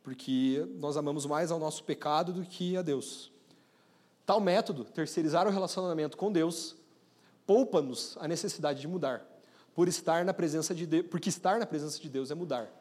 [0.03, 3.31] porque nós amamos mais ao nosso pecado do que a Deus.
[4.25, 6.75] Tal método, terceirizar o relacionamento com Deus,
[7.45, 9.25] poupa-nos a necessidade de mudar,
[9.75, 12.71] por estar na presença de Deus, porque estar na presença de Deus é mudar.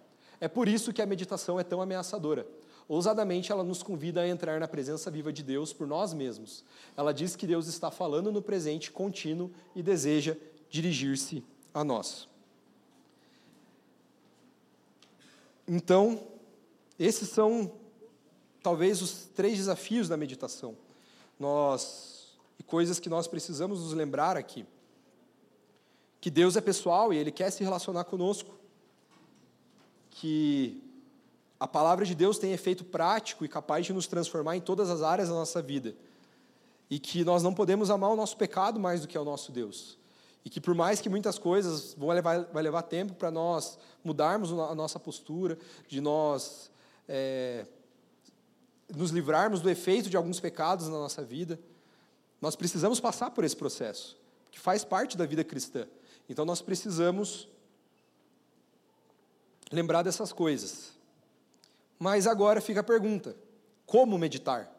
[0.40, 2.46] É por isso que a meditação é tão ameaçadora.
[2.86, 6.64] Ousadamente, ela nos convida a entrar na presença viva de Deus por nós mesmos.
[6.96, 10.36] Ela diz que Deus está falando no presente contínuo e deseja
[10.68, 11.42] dirigir-se
[11.72, 12.28] a nós.
[15.66, 16.20] Então,
[16.98, 17.72] esses são
[18.62, 20.76] talvez os três desafios da meditação.
[21.38, 22.14] Nós
[22.58, 24.66] e coisas que nós precisamos nos lembrar aqui.
[26.20, 28.54] Que Deus é pessoal e ele quer se relacionar conosco.
[30.10, 30.82] Que
[31.58, 35.02] a palavra de Deus tem efeito prático e capaz de nos transformar em todas as
[35.02, 35.94] áreas da nossa vida.
[36.88, 39.98] E que nós não podemos amar o nosso pecado mais do que o nosso Deus.
[40.44, 44.52] E que por mais que muitas coisas vão levar, vai levar tempo para nós mudarmos
[44.52, 45.58] a nossa postura,
[45.88, 46.70] de nós
[47.08, 47.66] é,
[48.88, 51.58] nos livrarmos do efeito de alguns pecados na nossa vida,
[52.40, 54.16] nós precisamos passar por esse processo,
[54.50, 55.86] que faz parte da vida cristã.
[56.28, 57.48] Então nós precisamos
[59.70, 60.92] lembrar dessas coisas.
[61.98, 63.36] Mas agora fica a pergunta:
[63.86, 64.70] como meditar?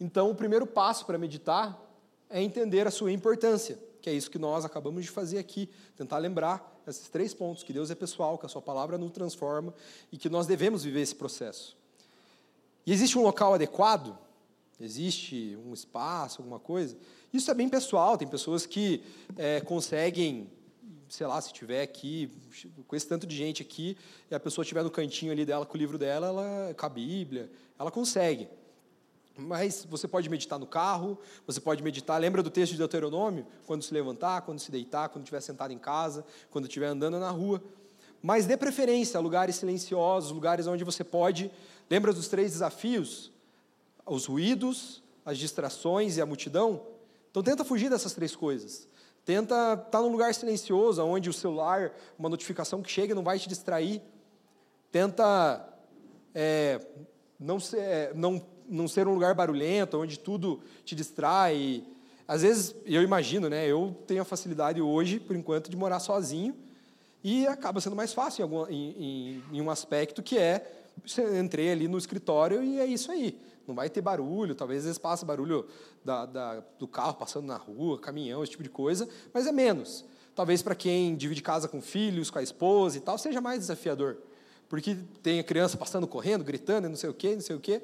[0.00, 1.78] Então, o primeiro passo para meditar
[2.30, 6.18] é entender a sua importância, que é isso que nós acabamos de fazer aqui, tentar
[6.18, 9.74] lembrar esses três pontos: que Deus é pessoal, que a Sua palavra nos transforma
[10.10, 11.76] e que nós devemos viver esse processo.
[12.86, 14.16] E existe um local adequado?
[14.80, 16.96] Existe um espaço, alguma coisa?
[17.32, 19.02] Isso é bem pessoal, tem pessoas que
[19.36, 20.50] é, conseguem
[21.10, 22.30] sei lá, se tiver aqui,
[22.86, 23.96] com esse tanto de gente aqui,
[24.30, 26.88] e a pessoa estiver no cantinho ali dela com o livro dela, ela, com a
[26.88, 28.48] Bíblia, ela consegue.
[29.36, 33.46] Mas você pode meditar no carro, você pode meditar, lembra do texto de Deuteronômio?
[33.66, 37.30] Quando se levantar, quando se deitar, quando estiver sentado em casa, quando estiver andando na
[37.30, 37.62] rua.
[38.22, 41.50] Mas dê preferência a lugares silenciosos, lugares onde você pode.
[41.88, 43.32] Lembra dos três desafios?
[44.06, 46.82] Os ruídos, as distrações e a multidão?
[47.30, 48.88] Então tenta fugir dessas três coisas.
[49.24, 53.38] Tenta estar tá num lugar silencioso, onde o celular, uma notificação que chega não vai
[53.38, 54.02] te distrair.
[54.90, 55.66] Tenta
[56.34, 56.80] é,
[57.38, 61.84] não, ser, é, não, não ser um lugar barulhento, onde tudo te distrai.
[62.26, 66.54] Às vezes, eu imagino, né, eu tenho a facilidade hoje, por enquanto, de morar sozinho,
[67.22, 70.84] e acaba sendo mais fácil em, algum, em, em, em um aspecto que é,
[71.38, 73.38] entrei ali no escritório e é isso aí
[73.70, 75.66] não vai ter barulho, talvez às vezes passe barulho
[76.04, 80.04] da, da, do carro passando na rua, caminhão, esse tipo de coisa, mas é menos.
[80.34, 84.18] Talvez para quem divide casa com filhos, com a esposa e tal, seja mais desafiador.
[84.68, 87.82] Porque tem a criança passando, correndo, gritando, não sei o quê, não sei o quê.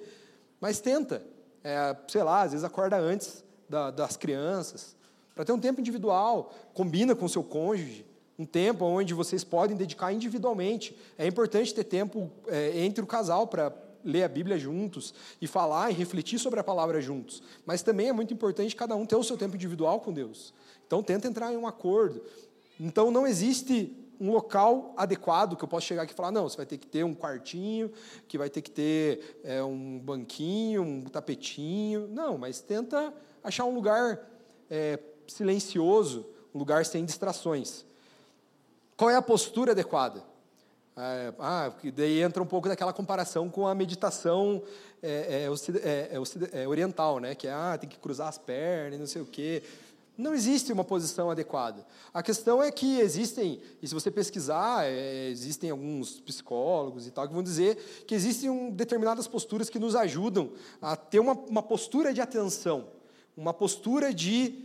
[0.61, 1.25] Mas tenta,
[1.63, 4.97] é, sei lá, às vezes acorda antes da, das crianças,
[5.35, 8.07] para ter um tempo individual, combina com o seu cônjuge,
[8.39, 10.97] um tempo onde vocês podem dedicar individualmente.
[11.17, 13.75] É importante ter tempo é, entre o casal para
[14.05, 17.43] ler a Bíblia juntos e falar e refletir sobre a palavra juntos.
[17.65, 20.55] Mas também é muito importante cada um ter o seu tempo individual com Deus.
[20.87, 22.23] Então tenta entrar em um acordo.
[22.79, 26.57] Então não existe um local adequado que eu possa chegar aqui e falar, não, você
[26.57, 27.91] vai ter que ter um quartinho,
[28.27, 32.09] que vai ter que ter é, um banquinho, um tapetinho.
[32.09, 33.13] Não, mas tenta
[33.43, 34.21] achar um lugar
[34.71, 37.85] é, silencioso, um lugar sem distrações.
[38.97, 40.25] Qual é a postura adequada?
[40.97, 44.63] É, ah, daí entra um pouco daquela comparação com a meditação
[45.03, 46.13] é, é,
[46.55, 47.35] é, é oriental, né?
[47.35, 49.63] que é, ah, tem que cruzar as pernas, não sei o quê.
[50.17, 51.87] Não existe uma posição adequada.
[52.15, 57.29] A questão é que existem, e se você pesquisar, é, existem alguns psicólogos e tal
[57.29, 57.77] que vão dizer
[58.07, 62.89] que existem um, determinadas posturas que nos ajudam a ter uma, uma postura de atenção,
[63.37, 64.65] uma postura de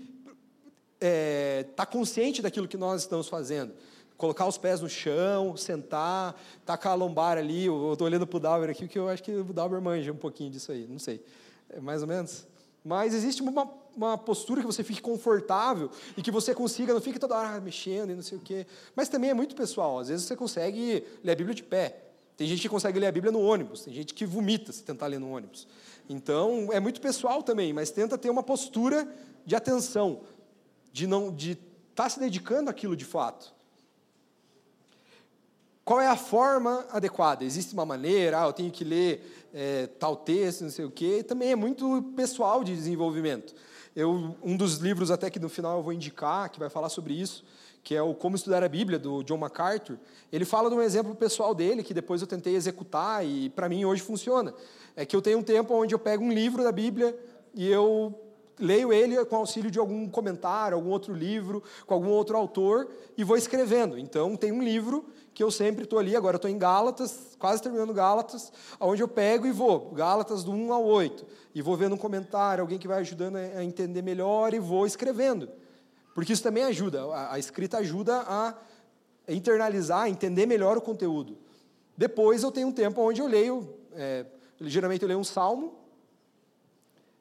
[0.96, 3.74] estar é, tá consciente daquilo que nós estamos fazendo.
[4.22, 7.66] Colocar os pés no chão, sentar, tacar a lombar ali.
[7.66, 10.16] Eu estou olhando para o Dauber aqui, porque eu acho que o Dauber manja um
[10.16, 11.26] pouquinho disso aí, não sei.
[11.68, 12.46] É mais ou menos?
[12.86, 13.68] Mas existe uma,
[13.98, 18.12] uma postura que você fique confortável e que você consiga, não fique toda hora mexendo
[18.12, 18.68] e não sei o quê.
[18.96, 19.98] Mas também é muito pessoal.
[19.98, 22.04] Às vezes você consegue ler a Bíblia de pé.
[22.38, 25.08] Tem gente que consegue ler a Bíblia no ônibus, tem gente que vomita se tentar
[25.08, 25.68] ler no ônibus.
[26.08, 29.12] Então, é muito pessoal também, mas tenta ter uma postura
[29.44, 30.22] de atenção,
[30.94, 33.60] de não de estar tá se dedicando àquilo de fato.
[35.92, 37.44] Qual é a forma adequada?
[37.44, 41.22] Existe uma maneira, ah, eu tenho que ler é, tal texto, não sei o quê.
[41.22, 43.54] Também é muito pessoal de desenvolvimento.
[43.94, 47.14] Eu, um dos livros até que no final eu vou indicar, que vai falar sobre
[47.14, 47.44] isso,
[47.84, 49.98] que é o Como Estudar a Bíblia, do John MacArthur,
[50.32, 53.84] ele fala de um exemplo pessoal dele, que depois eu tentei executar e para mim
[53.84, 54.54] hoje funciona.
[54.96, 57.20] É que eu tenho um tempo onde eu pego um livro da Bíblia
[57.54, 58.18] e eu
[58.58, 62.88] leio ele com auxílio de algum comentário, algum outro livro, com algum outro autor,
[63.18, 63.98] e vou escrevendo.
[63.98, 67.94] Então, tem um livro que eu sempre estou ali, agora estou em Gálatas, quase terminando
[67.94, 71.26] Gálatas, onde eu pego e vou, Gálatas do 1 ao 8,
[71.56, 75.50] e vou vendo um comentário, alguém que vai ajudando a entender melhor, e vou escrevendo.
[76.14, 78.56] Porque isso também ajuda, a, a escrita ajuda a
[79.28, 81.38] internalizar, a entender melhor o conteúdo.
[81.96, 84.26] Depois eu tenho um tempo onde eu leio, é,
[84.60, 85.80] geralmente eu leio um salmo,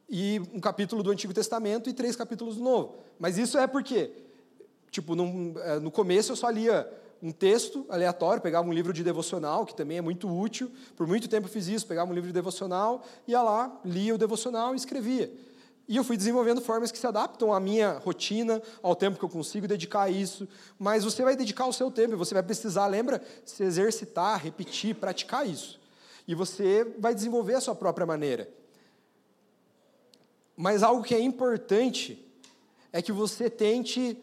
[0.09, 2.97] e um capítulo do Antigo Testamento e três capítulos do Novo.
[3.17, 4.11] Mas isso é porque,
[4.91, 6.91] tipo, no, é, no começo eu só lia
[7.23, 10.71] um texto aleatório, pegava um livro de devocional, que também é muito útil.
[10.97, 14.73] Por muito tempo fiz isso, pegava um livro de devocional, ia lá, lia o devocional
[14.73, 15.31] e escrevia.
[15.87, 19.29] E eu fui desenvolvendo formas que se adaptam à minha rotina, ao tempo que eu
[19.29, 20.49] consigo dedicar a isso.
[20.79, 25.47] Mas você vai dedicar o seu tempo, você vai precisar, lembra, se exercitar, repetir, praticar
[25.47, 25.81] isso.
[26.29, 28.49] E você vai desenvolver a sua própria maneira.
[30.57, 32.25] Mas algo que é importante
[32.93, 34.17] é que você tente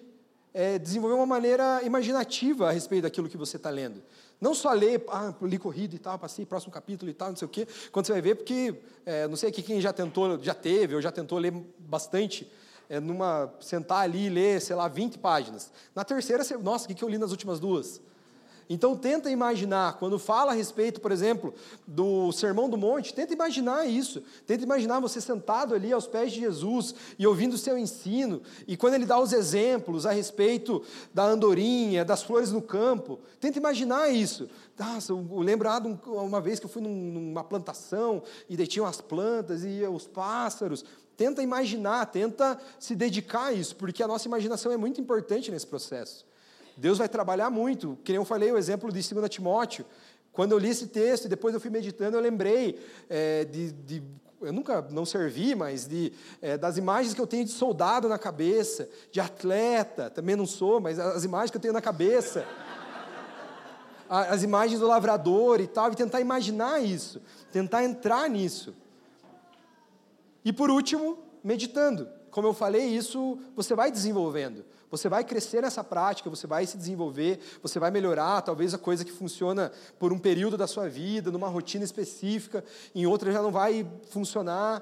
[0.57, 4.01] é, desenvolver uma maneira imaginativa a respeito daquilo que você está lendo.
[4.41, 7.45] Não só ler, ah, li corrido e tal, passei próximo capítulo e tal, não sei
[7.45, 7.67] o quê.
[7.91, 8.73] Quando você vai ver, porque,
[9.05, 12.51] é, não sei aqui quem já tentou, já teve, ou já tentou ler bastante,
[12.89, 15.71] é, numa, sentar ali e ler, sei lá, 20 páginas.
[15.93, 18.01] Na terceira, você, nossa, o que eu li nas últimas duas?
[18.69, 21.53] Então tenta imaginar, quando fala a respeito, por exemplo,
[21.85, 24.21] do Sermão do Monte, tenta imaginar isso.
[24.45, 28.75] Tenta imaginar você sentado ali aos pés de Jesus e ouvindo o seu ensino, e
[28.75, 34.09] quando ele dá os exemplos a respeito da andorinha, das flores no campo, tenta imaginar
[34.09, 34.49] isso.
[34.77, 35.69] Nossa, eu lembro
[36.05, 40.83] uma vez que eu fui numa plantação e daí tinham as plantas e os pássaros.
[41.15, 45.65] Tenta imaginar, tenta se dedicar a isso, porque a nossa imaginação é muito importante nesse
[45.65, 46.25] processo.
[46.77, 47.97] Deus vai trabalhar muito.
[48.03, 49.85] Que nem eu falei, o exemplo de 2 Timóteo.
[50.31, 54.03] Quando eu li esse texto e depois eu fui meditando, eu lembrei é, de, de,
[54.39, 58.19] Eu nunca não servi, mas de, é, das imagens que eu tenho de soldado na
[58.19, 62.45] cabeça, de atleta, também não sou, mas as imagens que eu tenho na cabeça.
[64.09, 67.21] As imagens do lavrador e tal, e tentar imaginar isso,
[67.51, 68.73] tentar entrar nisso.
[70.45, 72.07] E por último, meditando.
[72.31, 74.63] Como eu falei, isso você vai desenvolvendo.
[74.89, 79.03] Você vai crescer nessa prática, você vai se desenvolver, você vai melhorar, talvez a coisa
[79.03, 82.63] que funciona por um período da sua vida, numa rotina específica,
[82.95, 84.81] em outra já não vai funcionar.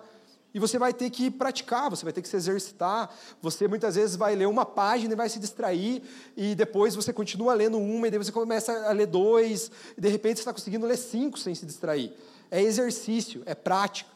[0.54, 3.14] E você vai ter que praticar, você vai ter que se exercitar.
[3.42, 6.02] Você muitas vezes vai ler uma página e vai se distrair,
[6.38, 10.08] e depois você continua lendo uma, e daí você começa a ler dois, e de
[10.08, 12.14] repente você está conseguindo ler cinco sem se distrair.
[12.52, 14.12] É exercício, é prática.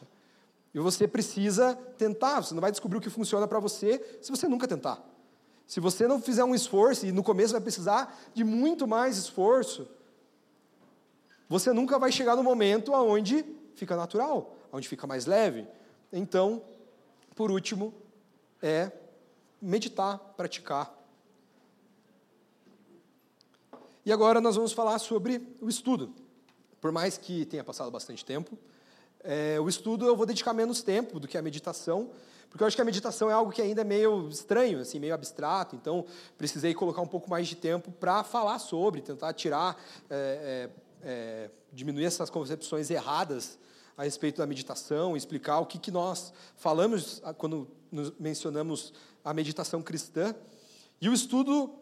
[0.72, 4.46] E você precisa tentar, você não vai descobrir o que funciona para você se você
[4.46, 5.09] nunca tentar.
[5.70, 9.86] Se você não fizer um esforço, e no começo vai precisar de muito mais esforço,
[11.48, 13.44] você nunca vai chegar no momento onde
[13.76, 15.68] fica natural, onde fica mais leve.
[16.12, 16.60] Então,
[17.36, 17.94] por último,
[18.60, 18.90] é
[19.62, 20.92] meditar, praticar.
[24.04, 26.12] E agora nós vamos falar sobre o estudo.
[26.80, 28.58] Por mais que tenha passado bastante tempo,
[29.20, 32.10] é, o estudo eu vou dedicar menos tempo do que a meditação,
[32.50, 35.14] porque eu acho que a meditação é algo que ainda é meio estranho, assim, meio
[35.14, 36.04] abstrato, então
[36.36, 39.80] precisei colocar um pouco mais de tempo para falar sobre, tentar tirar,
[40.10, 40.68] é,
[41.02, 43.56] é, diminuir essas concepções erradas
[43.96, 47.68] a respeito da meditação, explicar o que, que nós falamos quando
[48.18, 48.92] mencionamos
[49.24, 50.34] a meditação cristã.
[51.00, 51.72] E o estudo,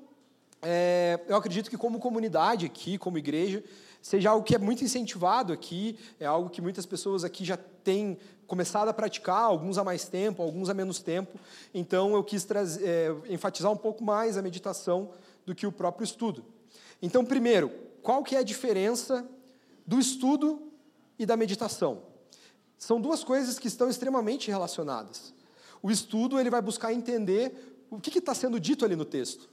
[0.60, 3.62] é, eu acredito que como comunidade aqui, como igreja,
[4.00, 8.18] seja algo que é muito incentivado aqui, é algo que muitas pessoas aqui já têm
[8.46, 11.38] começado a praticar, alguns há mais tempo, alguns há menos tempo.
[11.74, 15.10] Então eu quis trazer, é, enfatizar um pouco mais a meditação
[15.44, 16.44] do que o próprio estudo.
[17.00, 17.70] Então, primeiro,
[18.02, 19.28] qual que é a diferença
[19.86, 20.72] do estudo
[21.18, 22.02] e da meditação?
[22.76, 25.32] São duas coisas que estão extremamente relacionadas.
[25.82, 29.48] O estudo ele vai buscar entender o que está sendo dito ali no texto.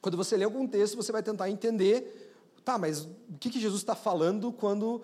[0.00, 2.21] Quando você lê algum texto, você vai tentar entender
[2.64, 5.02] Tá, mas o que, que Jesus está falando quando.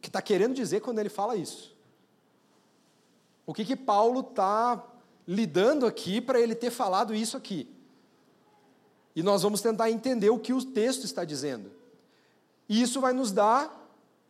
[0.00, 1.74] Que está querendo dizer quando ele fala isso?
[3.46, 4.84] O que, que Paulo está
[5.26, 7.68] lidando aqui para ele ter falado isso aqui?
[9.14, 11.70] E nós vamos tentar entender o que o texto está dizendo.
[12.68, 13.88] E isso vai nos dar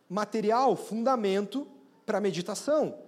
[0.09, 1.67] material, fundamento
[2.05, 3.06] para a meditação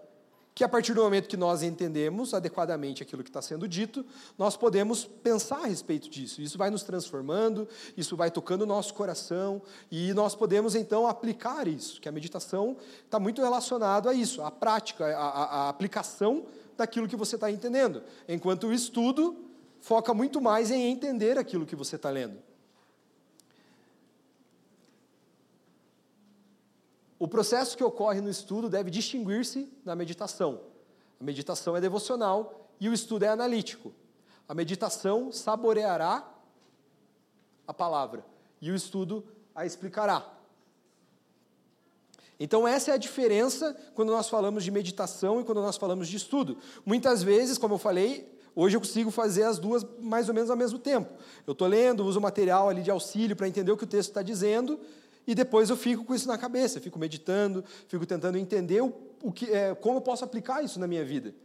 [0.59, 4.05] que a partir do momento que nós entendemos adequadamente aquilo que está sendo dito,
[4.37, 6.41] nós podemos pensar a respeito disso.
[6.41, 11.65] Isso vai nos transformando, isso vai tocando o nosso coração, e nós podemos então aplicar
[11.65, 16.45] isso, que a meditação está muito relacionado a isso, a prática, a, a, a aplicação
[16.75, 19.37] daquilo que você está entendendo, enquanto o estudo
[19.79, 22.48] foca muito mais em entender aquilo que você está lendo.
[27.19, 30.61] O processo que ocorre no estudo deve distinguir-se da meditação.
[31.19, 33.93] A meditação é devocional e o estudo é analítico.
[34.47, 36.25] A meditação saboreará
[37.67, 38.25] a palavra
[38.61, 40.25] e o estudo a explicará.
[42.39, 46.15] Então, essa é a diferença quando nós falamos de meditação e quando nós falamos de
[46.15, 46.57] estudo.
[46.85, 50.55] Muitas vezes, como eu falei, hoje eu consigo fazer as duas mais ou menos ao
[50.55, 51.11] mesmo tempo.
[51.45, 54.21] Eu estou lendo, uso material ali de auxílio para entender o que o texto está
[54.21, 54.79] dizendo,
[55.29, 59.31] e depois eu fico com isso na cabeça, fico meditando, fico tentando entender o, o
[59.31, 61.35] que, é, como eu posso aplicar isso na minha vida.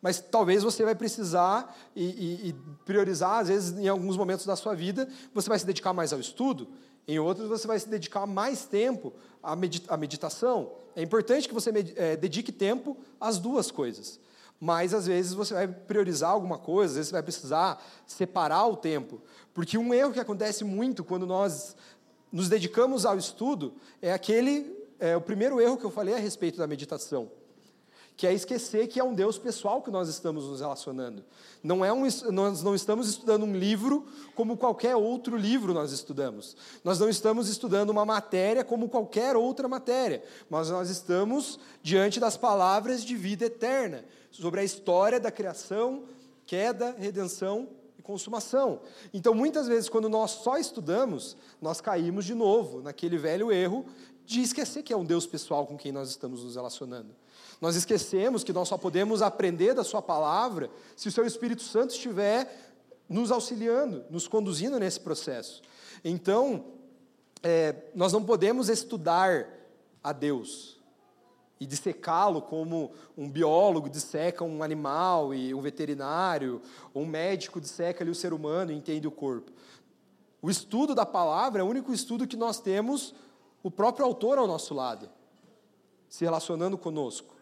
[0.00, 2.52] Mas talvez você vai precisar e, e, e
[2.86, 6.20] priorizar, às vezes, em alguns momentos da sua vida, você vai se dedicar mais ao
[6.20, 6.68] estudo,
[7.06, 9.54] em outros você vai se dedicar mais tempo à,
[9.94, 10.72] meditação.
[10.96, 14.18] É importante que você é, dedique tempo às duas coisas.
[14.58, 18.76] Mas às vezes você vai priorizar alguma coisa, às vezes você vai precisar separar o
[18.76, 19.20] tempo.
[19.52, 21.76] Porque um erro que acontece muito quando nós
[22.34, 26.58] nos dedicamos ao estudo é aquele, é o primeiro erro que eu falei a respeito
[26.58, 27.30] da meditação,
[28.16, 31.24] que é esquecer que é um Deus pessoal que nós estamos nos relacionando.
[31.62, 34.04] Não é um, nós não estamos estudando um livro
[34.34, 36.56] como qualquer outro livro nós estudamos.
[36.82, 40.20] Nós não estamos estudando uma matéria como qualquer outra matéria,
[40.50, 46.02] mas nós estamos diante das palavras de vida eterna, sobre a história da criação,
[46.44, 47.68] queda, redenção
[48.04, 48.80] consumação.
[49.12, 53.86] Então, muitas vezes, quando nós só estudamos, nós caímos de novo naquele velho erro
[54.24, 57.10] de esquecer que é um Deus pessoal com quem nós estamos nos relacionando.
[57.60, 61.94] Nós esquecemos que nós só podemos aprender da Sua palavra se o Seu Espírito Santo
[61.94, 62.72] estiver
[63.08, 65.62] nos auxiliando, nos conduzindo nesse processo.
[66.04, 66.66] Então,
[67.42, 69.48] é, nós não podemos estudar
[70.02, 70.78] a Deus,
[71.64, 76.60] e dissecá-lo como um biólogo disseca um animal e um veterinário,
[76.92, 79.50] ou um médico disseca ali o ser humano e entende o corpo.
[80.42, 83.14] O estudo da palavra é o único estudo que nós temos
[83.62, 85.08] o próprio autor ao nosso lado,
[86.06, 87.34] se relacionando conosco.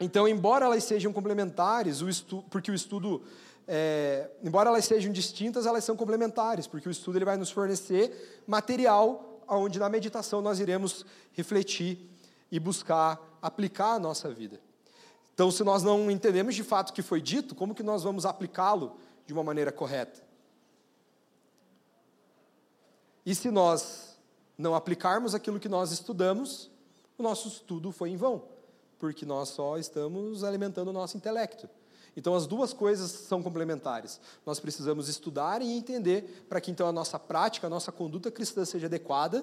[0.00, 3.22] Então, embora elas sejam complementares, o estudo, porque o estudo,
[3.68, 8.42] é, embora elas sejam distintas, elas são complementares, porque o estudo ele vai nos fornecer
[8.48, 12.11] material onde na meditação nós iremos refletir
[12.52, 14.60] e buscar aplicar a nossa vida.
[15.32, 18.26] Então, se nós não entendemos de fato o que foi dito, como que nós vamos
[18.26, 20.22] aplicá-lo de uma maneira correta?
[23.24, 24.18] E se nós
[24.58, 26.70] não aplicarmos aquilo que nós estudamos,
[27.16, 28.42] o nosso estudo foi em vão,
[28.98, 31.68] porque nós só estamos alimentando o nosso intelecto.
[32.14, 34.20] Então, as duas coisas são complementares.
[34.44, 38.66] Nós precisamos estudar e entender para que então a nossa prática, a nossa conduta cristã
[38.66, 39.42] seja adequada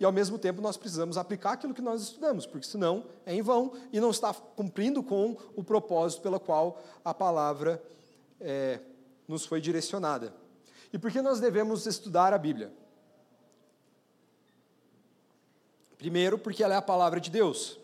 [0.00, 3.42] e ao mesmo tempo nós precisamos aplicar aquilo que nós estudamos, porque senão é em
[3.42, 7.82] vão e não está cumprindo com o propósito pelo qual a palavra
[8.40, 8.80] é,
[9.26, 10.32] nos foi direcionada.
[10.92, 12.72] E por que nós devemos estudar a Bíblia?
[15.98, 17.78] Primeiro, porque ela é a palavra de Deus.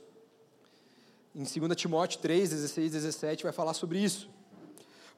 [1.35, 4.31] Em 2 Timóteo 3, 16 e 17 vai falar sobre isso.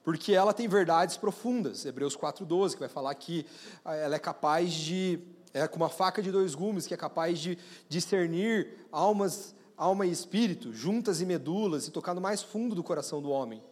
[0.03, 1.85] Porque ela tem verdades profundas.
[1.85, 3.45] Hebreus 4,12, que vai falar que
[3.85, 5.21] ah, ela é capaz de
[5.63, 10.11] é como uma faca de dois gumes que é capaz de discernir almas alma e
[10.11, 13.63] espírito, juntas e medulas, e tocar no mais fundo do coração do homem.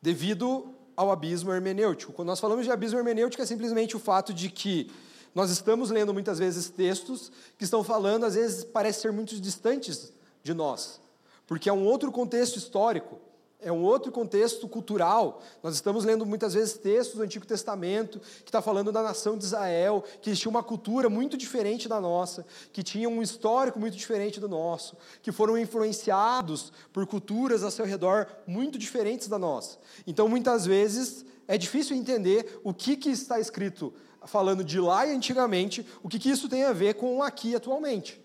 [0.00, 2.12] Devido ao abismo hermenêutico.
[2.12, 4.90] Quando nós falamos de abismo hermenêutico, é simplesmente o fato de que
[5.34, 10.12] nós estamos lendo muitas vezes textos que estão falando, às vezes parecem ser muito distantes
[10.42, 11.00] de nós,
[11.46, 13.18] porque é um outro contexto histórico,
[13.62, 15.42] é um outro contexto cultural.
[15.62, 19.44] Nós estamos lendo muitas vezes textos do Antigo Testamento que está falando da nação de
[19.44, 24.40] Israel, que tinha uma cultura muito diferente da nossa, que tinha um histórico muito diferente
[24.40, 29.78] do nosso, que foram influenciados por culturas ao seu redor muito diferentes da nossa.
[30.06, 33.92] Então, muitas vezes, é difícil entender o que, que está escrito
[34.26, 38.19] falando de lá e antigamente, o que, que isso tem a ver com aqui atualmente.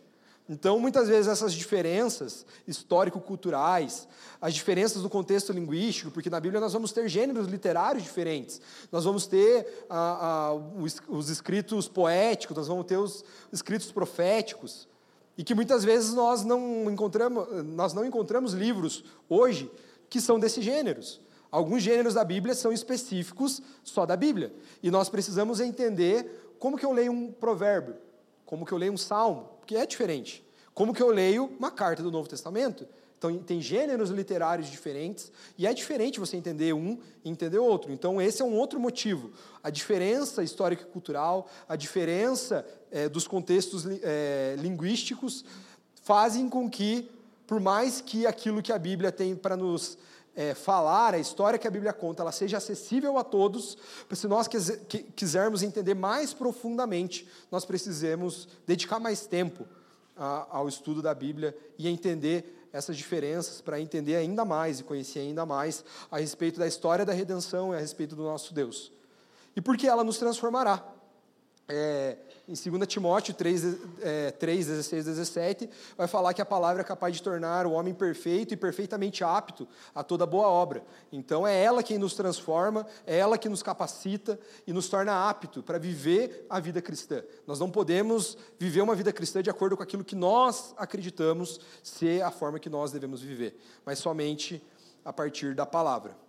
[0.48, 4.08] Então, muitas vezes, essas diferenças histórico-culturais,
[4.40, 9.04] as diferenças do contexto linguístico, porque na Bíblia nós vamos ter gêneros literários diferentes, nós
[9.04, 14.88] vamos ter ah, ah, os, os, escritos poéticos, nós vamos ter os escritos proféticos,
[15.36, 19.70] e que muitas vezes nós não encontramos, nós não encontramos livros hoje
[20.10, 21.20] que são desses gêneros.
[21.52, 26.86] Alguns gêneros da Bíblia são específicos só da Bíblia, e nós precisamos entender como que
[26.86, 27.96] eu leio um provérbio,
[28.46, 30.46] como que eu leio um salmo, porque é diferente.
[30.76, 32.88] Como que eu leio uma carta do Novo Testamento?
[33.18, 37.92] Então, tem gêneros literários diferentes, e é diferente você entender um e entender outro.
[37.92, 39.32] Então, esse é um outro motivo.
[39.64, 45.44] A diferença histórica e cultural, a diferença é, dos contextos é, linguísticos,
[46.04, 47.10] fazem com que,
[47.48, 49.98] por mais que aquilo que a Bíblia tem para nos
[50.36, 53.78] é, falar, a história que a Bíblia conta, ela seja acessível a todos,
[54.12, 54.48] se nós
[55.16, 59.66] quisermos entender mais profundamente, nós precisamos dedicar mais tempo
[60.18, 65.20] a, ao estudo da Bíblia e entender essas diferenças, para entender ainda mais e conhecer
[65.20, 68.92] ainda mais a respeito da história da redenção e a respeito do nosso Deus.
[69.56, 70.86] E porque ela nos transformará.
[71.70, 72.18] É,
[72.48, 77.16] em 2 Timóteo 3, é, 3, 16, 17, vai falar que a palavra é capaz
[77.16, 80.84] de tornar o homem perfeito e perfeitamente apto a toda boa obra.
[81.12, 85.64] Então é ela quem nos transforma, é ela que nos capacita e nos torna apto
[85.64, 87.24] para viver a vida cristã.
[87.48, 92.22] Nós não podemos viver uma vida cristã de acordo com aquilo que nós acreditamos ser
[92.22, 94.64] a forma que nós devemos viver, mas somente
[95.04, 96.25] a partir da palavra.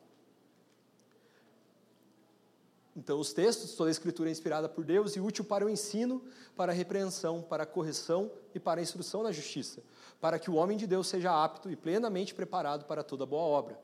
[2.96, 6.24] Então, os textos, toda a escritura é inspirada por Deus e útil para o ensino,
[6.56, 9.82] para a repreensão, para a correção e para a instrução na justiça,
[10.18, 13.78] para que o homem de Deus seja apto e plenamente preparado para toda boa obra.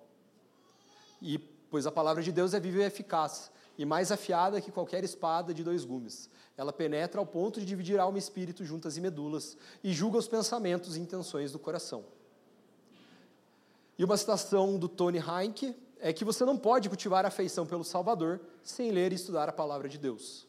[1.20, 5.04] E pois a palavra de Deus é viva e eficaz, e mais afiada que qualquer
[5.04, 6.30] espada de dois gumes.
[6.56, 10.28] Ela penetra ao ponto de dividir alma e espírito juntas e medulas, e julga os
[10.28, 12.02] pensamentos e intenções do coração.
[13.98, 18.40] E uma citação do Tony Heinck, é que você não pode cultivar afeição pelo Salvador
[18.60, 20.48] sem ler e estudar a palavra de Deus.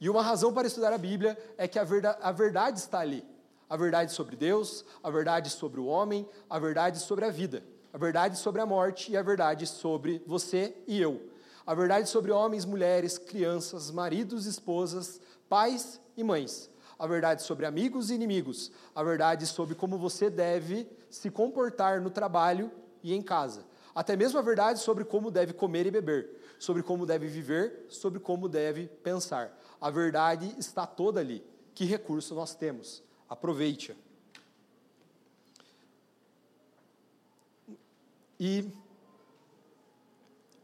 [0.00, 3.24] E uma razão para estudar a Bíblia é que a verdade, a verdade está ali.
[3.68, 7.98] A verdade sobre Deus, a verdade sobre o homem, a verdade sobre a vida, a
[7.98, 11.20] verdade sobre a morte e a verdade sobre você e eu.
[11.66, 16.70] A verdade sobre homens, mulheres, crianças, maridos, esposas, pais e mães.
[16.96, 18.70] A verdade sobre amigos e inimigos.
[18.94, 22.70] A verdade sobre como você deve se comportar no trabalho
[23.02, 27.06] e em casa até mesmo a verdade sobre como deve comer e beber, sobre como
[27.06, 29.56] deve viver, sobre como deve pensar.
[29.80, 31.44] A verdade está toda ali.
[31.74, 33.02] Que recurso nós temos?
[33.28, 33.94] Aproveite-a.
[38.38, 38.68] E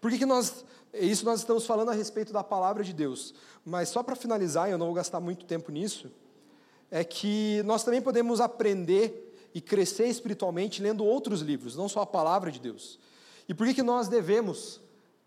[0.00, 0.64] por que, que nós.
[0.92, 3.32] Isso nós estamos falando a respeito da palavra de Deus.
[3.64, 6.10] Mas só para finalizar, eu não vou gastar muito tempo nisso,
[6.90, 12.06] é que nós também podemos aprender e crescer espiritualmente lendo outros livros, não só a
[12.06, 12.98] palavra de Deus.
[13.50, 14.80] E por que, que nós devemos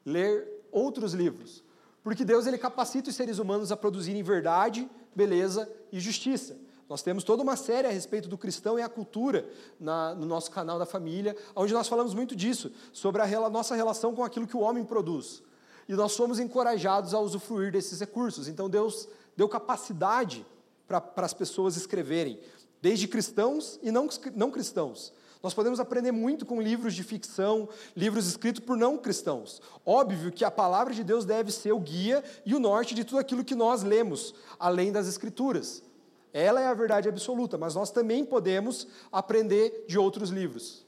[0.06, 1.62] ler outros livros?
[2.02, 6.56] Porque Deus ele capacita os seres humanos a produzirem verdade, beleza e justiça.
[6.88, 9.46] Nós temos toda uma série a respeito do cristão e a cultura
[9.78, 14.16] na, no nosso canal da família, onde nós falamos muito disso, sobre a nossa relação
[14.16, 15.44] com aquilo que o homem produz.
[15.90, 18.48] E nós somos encorajados a usufruir desses recursos.
[18.48, 19.06] Então Deus
[19.36, 20.46] deu capacidade
[20.88, 22.40] para as pessoas escreverem,
[22.82, 25.12] desde cristãos e não, não cristãos.
[25.44, 27.68] Nós podemos aprender muito com livros de ficção,
[27.98, 29.62] livros escritos por não cristãos.
[29.86, 33.20] Óbvio que a palavra de Deus deve ser o guia e o norte de tudo
[33.20, 35.84] aquilo que nós lemos, além das Escrituras.
[36.32, 40.86] Ela é a verdade absoluta, mas nós também podemos aprender de outros livros.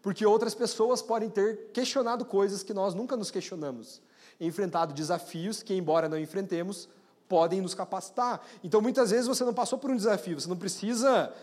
[0.00, 4.00] Porque outras pessoas podem ter questionado coisas que nós nunca nos questionamos,
[4.40, 6.88] enfrentado desafios que, embora não enfrentemos,
[7.28, 8.40] podem nos capacitar.
[8.62, 11.34] Então, muitas vezes você não passou por um desafio, você não precisa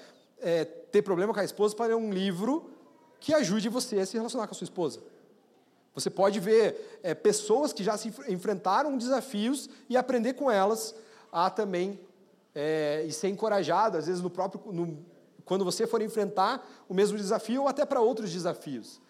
[0.43, 2.69] é, ter problema com a esposa para ler um livro
[3.19, 4.99] que ajude você a se relacionar com a sua esposa.
[5.95, 10.93] Você pode ver é, pessoas que já se enfrentaram desafios e aprender com elas
[11.31, 11.99] a também
[12.53, 14.97] é, e ser encorajado, às vezes, no próprio, no,
[15.45, 19.01] quando você for enfrentar o mesmo desafio ou até para outros desafios.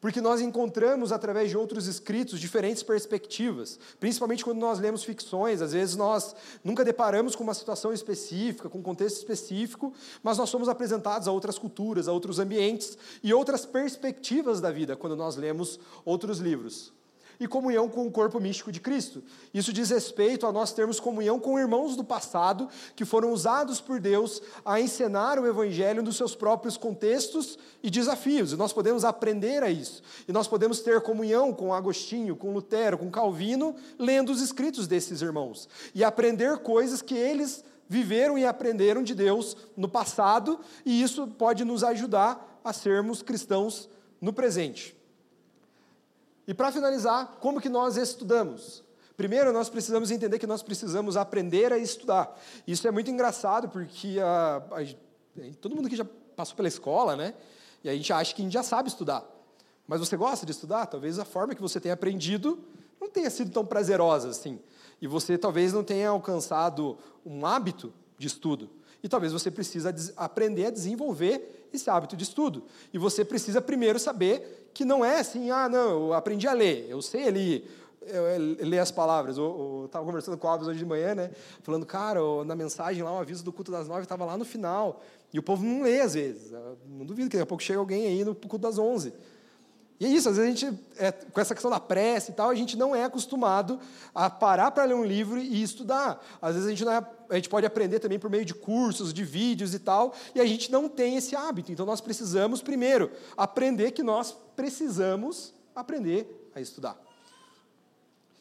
[0.00, 5.60] Porque nós encontramos, através de outros escritos, diferentes perspectivas, principalmente quando nós lemos ficções.
[5.60, 10.48] Às vezes nós nunca deparamos com uma situação específica, com um contexto específico, mas nós
[10.48, 15.36] somos apresentados a outras culturas, a outros ambientes e outras perspectivas da vida quando nós
[15.36, 16.92] lemos outros livros
[17.40, 19.24] e comunhão com o corpo místico de Cristo.
[19.52, 23.98] Isso diz respeito a nós termos comunhão com irmãos do passado que foram usados por
[23.98, 28.52] Deus a encenar o Evangelho nos seus próprios contextos e desafios.
[28.52, 30.02] E nós podemos aprender a isso.
[30.28, 35.22] E nós podemos ter comunhão com Agostinho, com Lutero, com Calvino, lendo os escritos desses
[35.22, 41.26] irmãos e aprender coisas que eles viveram e aprenderam de Deus no passado, e isso
[41.26, 43.88] pode nos ajudar a sermos cristãos
[44.20, 44.99] no presente.
[46.50, 48.82] E para finalizar, como que nós estudamos?
[49.16, 52.36] Primeiro, nós precisamos entender que nós precisamos aprender a estudar.
[52.66, 56.04] Isso é muito engraçado, porque a, a, todo mundo que já
[56.34, 57.34] passou pela escola, né?
[57.84, 59.24] E a gente acha que a gente já sabe estudar.
[59.86, 60.86] Mas você gosta de estudar?
[60.86, 62.58] Talvez a forma que você tenha aprendido
[63.00, 64.58] não tenha sido tão prazerosa assim.
[65.00, 68.68] E você talvez não tenha alcançado um hábito de estudo.
[69.04, 72.64] E talvez você precisa aprender a desenvolver esse hábito de estudo.
[72.92, 76.86] E você precisa primeiro saber que não é assim, ah, não, eu aprendi a ler,
[76.88, 77.68] eu sei ali
[78.60, 79.36] ler as palavras.
[79.36, 81.30] Eu estava conversando com o Alves hoje de manhã, né?
[81.62, 85.02] Falando, cara, na mensagem lá, o aviso do culto das nove estava lá no final.
[85.32, 86.52] E o povo não lê às vezes.
[86.52, 89.12] Eu não duvido que daqui a pouco chega alguém aí no culto das onze.
[90.00, 92.48] E é isso, às vezes a gente, é, com essa questão da prece e tal,
[92.48, 93.78] a gente não é acostumado
[94.14, 96.24] a parar para ler um livro e estudar.
[96.40, 99.22] Às vezes a gente, é, a gente pode aprender também por meio de cursos, de
[99.22, 101.70] vídeos e tal, e a gente não tem esse hábito.
[101.70, 106.98] Então nós precisamos, primeiro, aprender que nós precisamos aprender a estudar.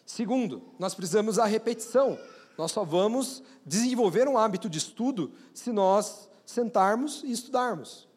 [0.05, 2.17] Segundo, nós precisamos da repetição.
[2.57, 8.08] Nós só vamos desenvolver um hábito de estudo se nós sentarmos e estudarmos.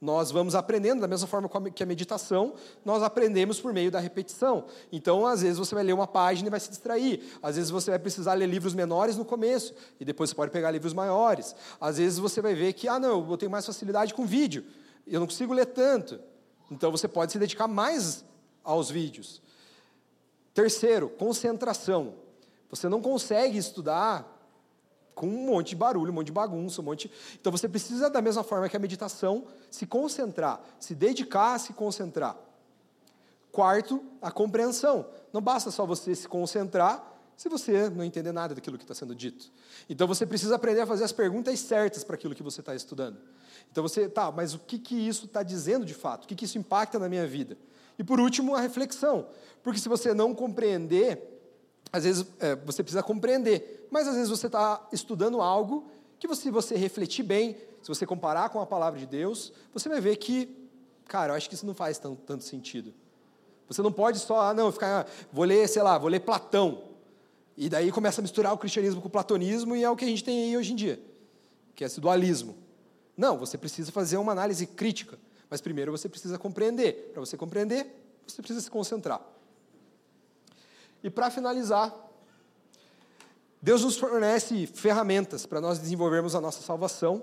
[0.00, 2.54] Nós vamos aprendendo, da mesma forma que a meditação,
[2.84, 4.66] nós aprendemos por meio da repetição.
[4.92, 7.22] Então, às vezes, você vai ler uma página e vai se distrair.
[7.42, 10.70] Às vezes, você vai precisar ler livros menores no começo, e depois você pode pegar
[10.70, 11.56] livros maiores.
[11.80, 14.64] Às vezes, você vai ver que, ah, não, eu tenho mais facilidade com vídeo,
[15.06, 16.20] eu não consigo ler tanto.
[16.70, 18.22] Então, você pode se dedicar mais
[18.62, 19.40] aos vídeos.
[20.52, 22.14] Terceiro, concentração.
[22.68, 24.35] Você não consegue estudar
[25.16, 27.10] com um monte de barulho, um monte de bagunça, um monte.
[27.40, 31.72] Então você precisa, da mesma forma que a meditação, se concentrar, se dedicar a se
[31.72, 32.36] concentrar.
[33.50, 35.06] Quarto, a compreensão.
[35.32, 39.14] Não basta só você se concentrar se você não entender nada daquilo que está sendo
[39.14, 39.50] dito.
[39.88, 43.16] Então você precisa aprender a fazer as perguntas certas para aquilo que você está estudando.
[43.72, 46.24] Então você, tá, mas o que, que isso está dizendo de fato?
[46.24, 47.56] O que, que isso impacta na minha vida?
[47.98, 49.28] E por último, a reflexão.
[49.62, 51.35] Porque se você não compreender,
[51.96, 56.50] às vezes é, você precisa compreender, mas às vezes você está estudando algo que, se
[56.50, 60.54] você refletir bem, se você comparar com a palavra de Deus, você vai ver que,
[61.06, 62.92] cara, eu acho que isso não faz tanto, tanto sentido.
[63.68, 66.82] Você não pode só, ah, não, ficar, vou ler, sei lá, vou ler Platão.
[67.56, 70.08] E daí começa a misturar o cristianismo com o platonismo e é o que a
[70.08, 71.00] gente tem aí hoje em dia,
[71.74, 72.56] que é esse dualismo.
[73.16, 75.18] Não, você precisa fazer uma análise crítica,
[75.48, 77.10] mas primeiro você precisa compreender.
[77.12, 77.86] Para você compreender,
[78.26, 79.20] você precisa se concentrar.
[81.02, 81.94] E para finalizar,
[83.60, 87.22] Deus nos fornece ferramentas para nós desenvolvermos a nossa salvação,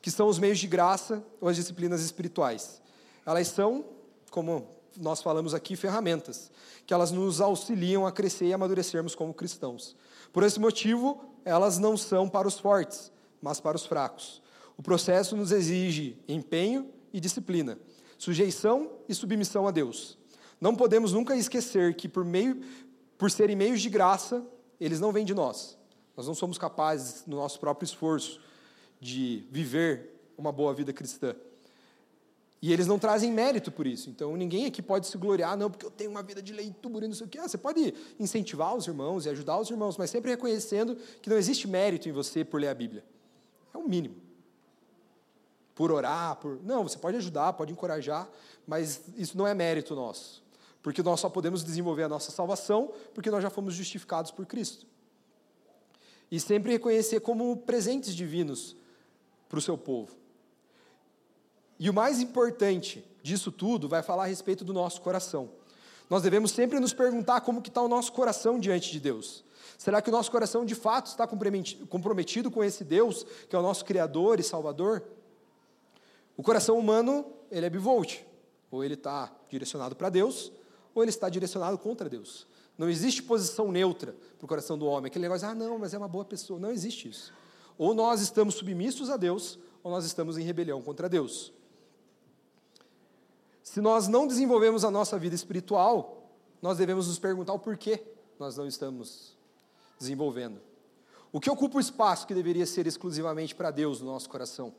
[0.00, 2.82] que são os meios de graça ou as disciplinas espirituais.
[3.24, 3.84] Elas são,
[4.30, 6.50] como nós falamos aqui, ferramentas,
[6.86, 9.96] que elas nos auxiliam a crescer e amadurecermos como cristãos.
[10.32, 14.42] Por esse motivo, elas não são para os fortes, mas para os fracos.
[14.76, 17.78] O processo nos exige empenho e disciplina,
[18.18, 20.18] sujeição e submissão a Deus.
[20.62, 22.62] Não podemos nunca esquecer que, por, meio,
[23.18, 24.46] por serem meios de graça,
[24.78, 25.76] eles não vêm de nós.
[26.16, 28.40] Nós não somos capazes, no nosso próprio esforço,
[29.00, 31.34] de viver uma boa vida cristã.
[32.62, 34.08] E eles não trazem mérito por isso.
[34.08, 37.08] Então, ninguém aqui pode se gloriar, não, porque eu tenho uma vida de leitura e
[37.08, 37.38] não sei o quê.
[37.38, 41.36] Ah, você pode incentivar os irmãos e ajudar os irmãos, mas sempre reconhecendo que não
[41.36, 43.04] existe mérito em você por ler a Bíblia.
[43.74, 44.14] É o mínimo.
[45.74, 46.62] Por orar, por.
[46.62, 48.30] Não, você pode ajudar, pode encorajar,
[48.64, 50.41] mas isso não é mérito nosso.
[50.82, 54.86] Porque nós só podemos desenvolver a nossa salvação porque nós já fomos justificados por Cristo.
[56.30, 58.76] E sempre reconhecer como presentes divinos
[59.48, 60.16] para o seu povo.
[61.78, 65.50] E o mais importante disso tudo vai falar a respeito do nosso coração.
[66.08, 69.44] Nós devemos sempre nos perguntar como que está o nosso coração diante de Deus.
[69.78, 73.62] Será que o nosso coração de fato está comprometido com esse Deus, que é o
[73.62, 75.02] nosso Criador e Salvador?
[76.36, 78.20] O coração humano, ele é bivolt.
[78.70, 80.52] Ou ele está direcionado para Deus,
[80.94, 82.46] ou ele está direcionado contra Deus.
[82.76, 85.08] Não existe posição neutra para o coração do homem.
[85.08, 86.58] Aquele negócio, ah, não, mas é uma boa pessoa.
[86.58, 87.32] Não existe isso.
[87.76, 91.52] Ou nós estamos submissos a Deus, ou nós estamos em rebelião contra Deus.
[93.62, 98.02] Se nós não desenvolvemos a nossa vida espiritual, nós devemos nos perguntar o porquê
[98.38, 99.36] nós não estamos
[99.98, 100.60] desenvolvendo.
[101.32, 104.74] O que ocupa o espaço que deveria ser exclusivamente para Deus no nosso coração?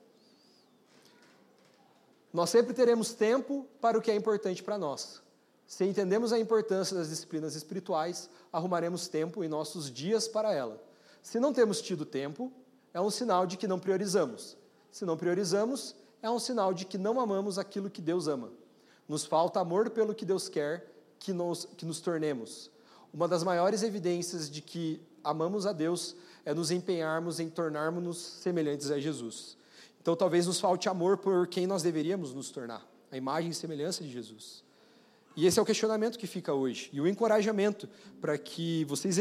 [2.31, 5.21] Nós sempre teremos tempo para o que é importante para nós.
[5.67, 10.81] Se entendemos a importância das disciplinas espirituais, arrumaremos tempo em nossos dias para ela.
[11.21, 12.51] Se não temos tido tempo,
[12.93, 14.57] é um sinal de que não priorizamos.
[14.91, 18.51] Se não priorizamos, é um sinal de que não amamos aquilo que Deus ama.
[19.07, 22.69] Nos falta amor pelo que Deus quer que nos, que nos tornemos.
[23.13, 26.15] Uma das maiores evidências de que amamos a Deus
[26.45, 29.57] é nos empenharmos em tornarmos-nos semelhantes a Jesus.
[30.01, 34.03] Então, talvez nos falte amor por quem nós deveríamos nos tornar, a imagem e semelhança
[34.03, 34.63] de Jesus.
[35.35, 37.89] E esse é o questionamento que fica hoje e o encorajamento
[38.21, 39.17] para que vocês,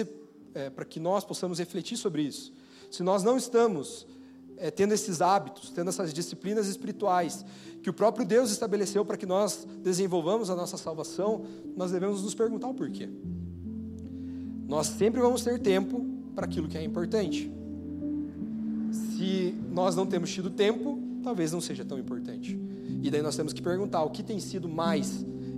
[0.55, 2.53] é, para que nós possamos refletir sobre isso.
[2.91, 4.07] Se nós não estamos
[4.59, 7.45] é, tendo esses hábitos, tendo essas disciplinas espirituais
[7.83, 11.45] que o próprio Deus estabeleceu para que nós desenvolvamos a nossa salvação,
[11.77, 13.09] nós devemos nos perguntar o porquê.
[14.69, 17.51] Nós sempre vamos ter tempo para aquilo que é importante.
[18.93, 22.59] Se nós não temos tido tempo, talvez não seja tão importante.
[23.03, 25.25] E daí nós temos que perguntar o que tem sido mais